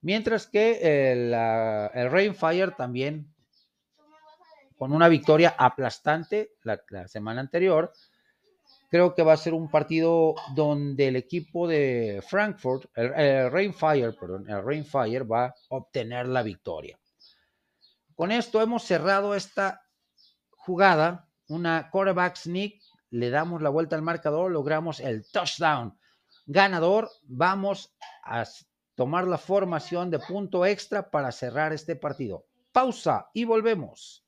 [0.00, 3.32] mientras que el, el Rainfire también
[4.82, 7.92] con una victoria aplastante la, semana anterior.
[8.92, 14.46] Creo que va a ser un partido donde el equipo de Frankfurt, el, Rainfire, perdón,
[14.50, 17.00] el Rainfire va a obtener la victoria.
[18.14, 19.80] Con esto hemos cerrado esta
[20.50, 25.98] jugada, una quarterback sneak, le damos la vuelta al marcador, logramos el touchdown
[26.44, 27.08] ganador.
[27.22, 28.44] Vamos a
[28.94, 32.44] tomar la formación de punto extra para cerrar este partido.
[32.72, 34.22] Pausa y volvemos.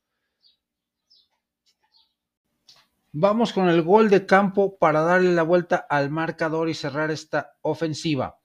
[3.17, 7.55] Vamos con el gol de campo para darle la vuelta al marcador y cerrar esta
[7.63, 8.41] ofensiva.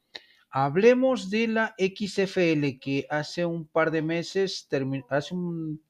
[0.52, 4.70] Hablemos de la XFL que hace un par de meses,
[5.10, 5.82] hace un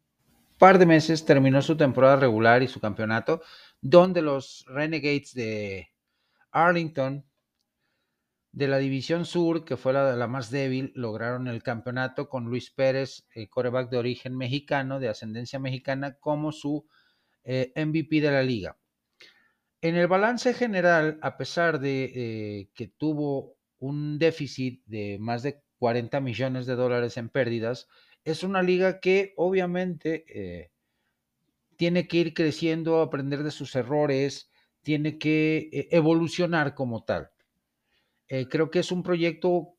[0.58, 3.42] par de meses terminó su temporada regular y su campeonato,
[3.82, 5.90] donde los Renegades de
[6.50, 7.26] Arlington
[8.54, 12.72] de la División Sur, que fue la, la, más débil, lograron el campeonato con Luis
[12.72, 16.88] Pérez, el coreback de origen mexicano, de ascendencia mexicana, como su
[17.44, 18.78] eh, MVP de la liga.
[19.82, 25.62] En el balance general, a pesar de eh, que tuvo un déficit de más de
[25.78, 27.88] 40 millones de dólares en pérdidas,
[28.26, 30.72] es una liga que obviamente eh,
[31.78, 34.52] tiene que ir creciendo, aprender de sus errores,
[34.84, 37.30] tiene que evolucionar como tal.
[38.28, 39.76] Creo que es un proyecto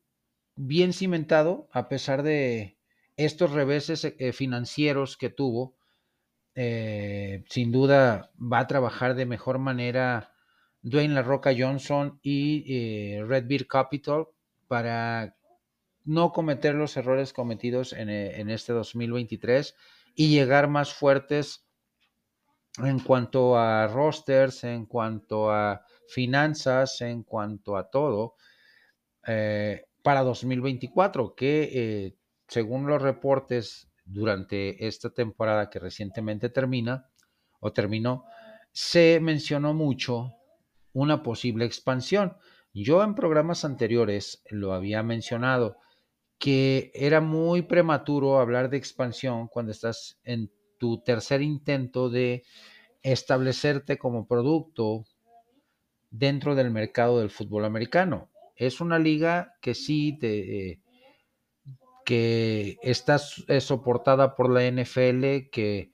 [0.55, 2.77] bien cimentado, a pesar de
[3.17, 5.75] estos reveses financieros que tuvo.
[6.55, 10.33] Eh, sin duda va a trabajar de mejor manera
[10.81, 14.27] Dwayne La Roca Johnson y Red Beard Capital
[14.67, 15.35] para
[16.03, 19.75] no cometer los errores cometidos en, en, este 2023
[20.15, 21.65] y llegar más fuertes
[22.77, 28.35] en cuanto a rosters, en cuanto a finanzas, en cuanto a todo,
[29.27, 37.09] eh, para 2024, que eh, según los reportes durante esta temporada que recientemente termina
[37.59, 38.25] o terminó,
[38.71, 40.33] se mencionó mucho
[40.93, 42.37] una posible expansión.
[42.73, 45.77] Yo en programas anteriores lo había mencionado,
[46.37, 52.43] que era muy prematuro hablar de expansión cuando estás en tu tercer intento de
[53.03, 55.05] establecerte como producto
[56.09, 58.29] dentro del mercado del fútbol americano.
[58.55, 60.79] Es una liga que sí eh,
[62.05, 65.91] que está soportada por la NFL, que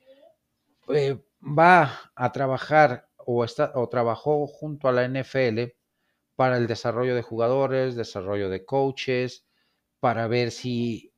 [0.89, 5.73] eh, va a trabajar o, está, o trabajó junto a la NFL
[6.35, 9.45] para el desarrollo de jugadores, desarrollo de coaches,
[9.99, 11.13] para ver si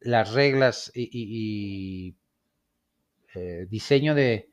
[0.00, 2.16] las reglas y,
[3.34, 4.50] eh, diseño de,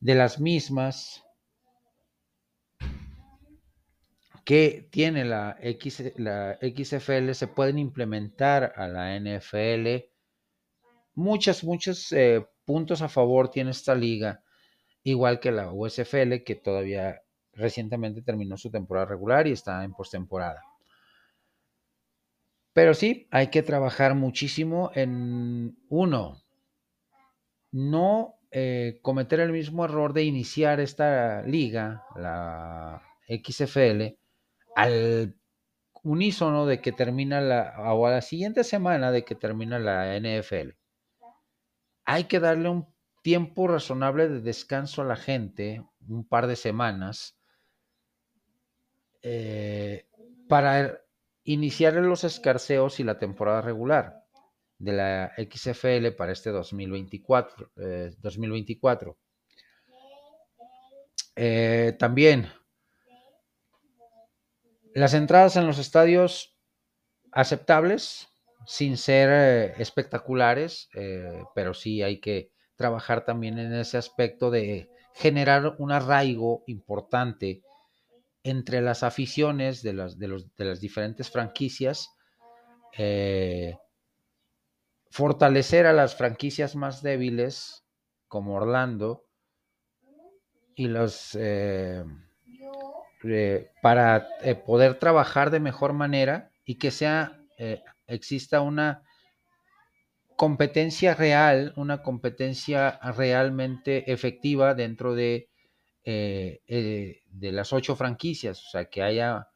[0.00, 1.25] de las mismas
[4.46, 10.04] que tiene la, X, la XFL se pueden implementar a la NFL.
[11.16, 14.44] Muchos, muchos eh, puntos a favor tiene esta liga,
[15.02, 17.22] igual que la USFL, que todavía
[17.54, 20.62] recientemente terminó su temporada regular y está en postemporada.
[22.72, 26.44] Pero sí, hay que trabajar muchísimo en uno,
[27.72, 34.14] no eh, cometer el mismo error de iniciar esta liga, la XFL,
[34.76, 35.34] al
[36.02, 40.76] unísono de que termina la, o a la siguiente semana de que termina la NFL.
[42.04, 42.86] Hay que darle un
[43.22, 47.38] tiempo razonable de descanso a la gente, un par de semanas,
[49.22, 50.06] eh,
[50.46, 51.00] para
[51.42, 54.26] iniciar los escarceos y la temporada regular
[54.78, 57.72] de la XFL para este 2024.
[58.18, 59.18] 2024.
[61.36, 62.48] Eh, eh, también
[64.96, 66.56] las entradas en los estadios
[67.30, 68.28] aceptables,
[68.66, 74.88] sin ser eh, espectaculares, eh, pero sí hay que trabajar también en ese aspecto de
[75.12, 77.62] generar un arraigo importante
[78.42, 82.08] entre las aficiones de las, de las diferentes franquicias,
[82.96, 83.76] eh,
[85.10, 87.84] fortalecer a las franquicias más débiles
[88.28, 89.26] como Orlando
[90.74, 91.36] y los
[93.24, 99.02] eh, para eh, poder trabajar de mejor manera y que sea, eh, exista una
[100.36, 105.48] competencia real, una competencia realmente efectiva dentro de,
[106.04, 109.48] de las ocho franquicias, o sea, que haya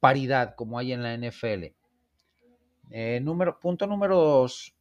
[0.00, 1.74] paridad como hay en la NFL.
[3.20, 4.74] número, punto número dos,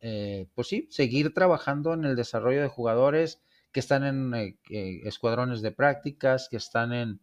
[0.00, 3.42] pues sí, seguir trabajando en el desarrollo de jugadores
[3.72, 4.56] que están en
[5.04, 7.20] escuadrones de prácticas, que están en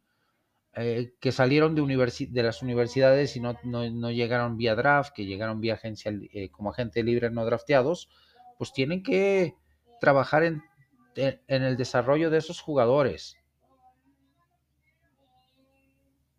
[0.75, 5.61] eh, que salieron de, de las universidades y no, no, llegaron vía draft, que llegaron
[5.61, 8.09] vía agencia eh, como agente libre no drafteados,
[8.57, 9.55] pues tienen que
[9.99, 10.63] trabajar en
[11.15, 13.37] en el desarrollo de esos jugadores.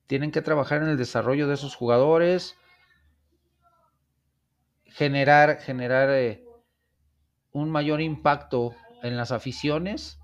[0.07, 2.57] Tienen que trabajar en el desarrollo de esos jugadores,
[4.85, 6.45] generar, generar eh,
[7.53, 10.21] un mayor impacto en las aficiones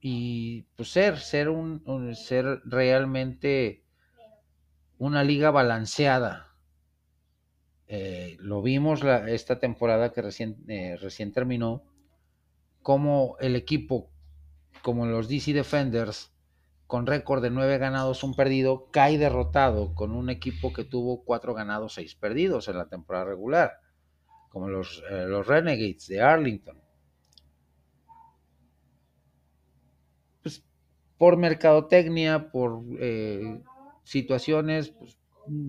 [0.00, 3.84] y pues ser, ser, un, ser realmente
[4.98, 6.54] una liga balanceada.
[7.86, 10.56] Eh, lo vimos esta temporada que recién,
[11.00, 11.84] recién terminó,
[12.82, 14.10] como el equipo,
[14.82, 16.32] como los DC Defenders,
[16.86, 21.52] con récord de nueve ganados, un perdido, cae derrotado con un equipo que tuvo cuatro
[21.54, 23.80] ganados, seis perdidos en la temporada regular,
[24.48, 26.80] como los, eh, los Renegades de Arlington.
[31.18, 33.60] Por mercadotecnia, por eh,
[34.04, 35.18] situaciones pues,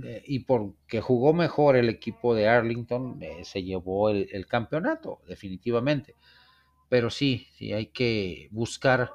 [0.06, 6.16] eh, y porque jugó mejor el equipo de Arlington, se llevó el, campeonato, definitivamente.
[6.88, 9.12] Pero sí, sí hay que buscar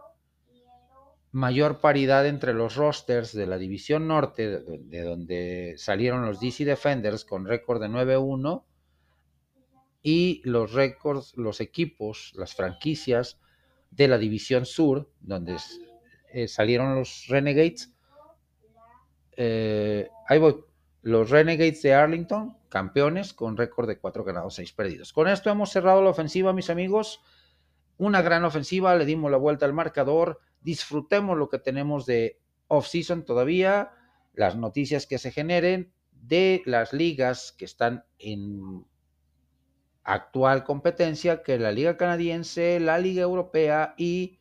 [1.33, 7.25] mayor paridad entre los rosters de la División Norte, de donde salieron los DC Defenders
[7.25, 8.65] con récord de 9-1,
[10.03, 13.41] y los récords, los equipos, las franquicias
[13.91, 15.57] de la División Sur, donde
[16.35, 17.95] eh, salieron los Renegades.
[19.37, 20.57] Eh, ahí voy.
[21.01, 25.13] Los Renegades de Arlington, campeones, con récord de 4 ganados, 6 perdidos.
[25.13, 27.21] Con esto hemos cerrado la ofensiva, mis amigos.
[27.97, 33.25] Una gran ofensiva, le dimos la vuelta al marcador disfrutemos lo que tenemos de off-season
[33.25, 33.93] todavía,
[34.33, 38.85] las noticias que se generen de las ligas que están en
[40.03, 44.39] actual competencia, que la Liga Canadiense, la Liga Europea y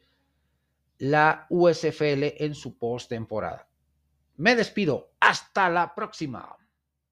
[0.97, 3.67] la USFL en su postemporada.
[4.37, 5.11] Me despido.
[5.19, 6.57] Hasta la próxima.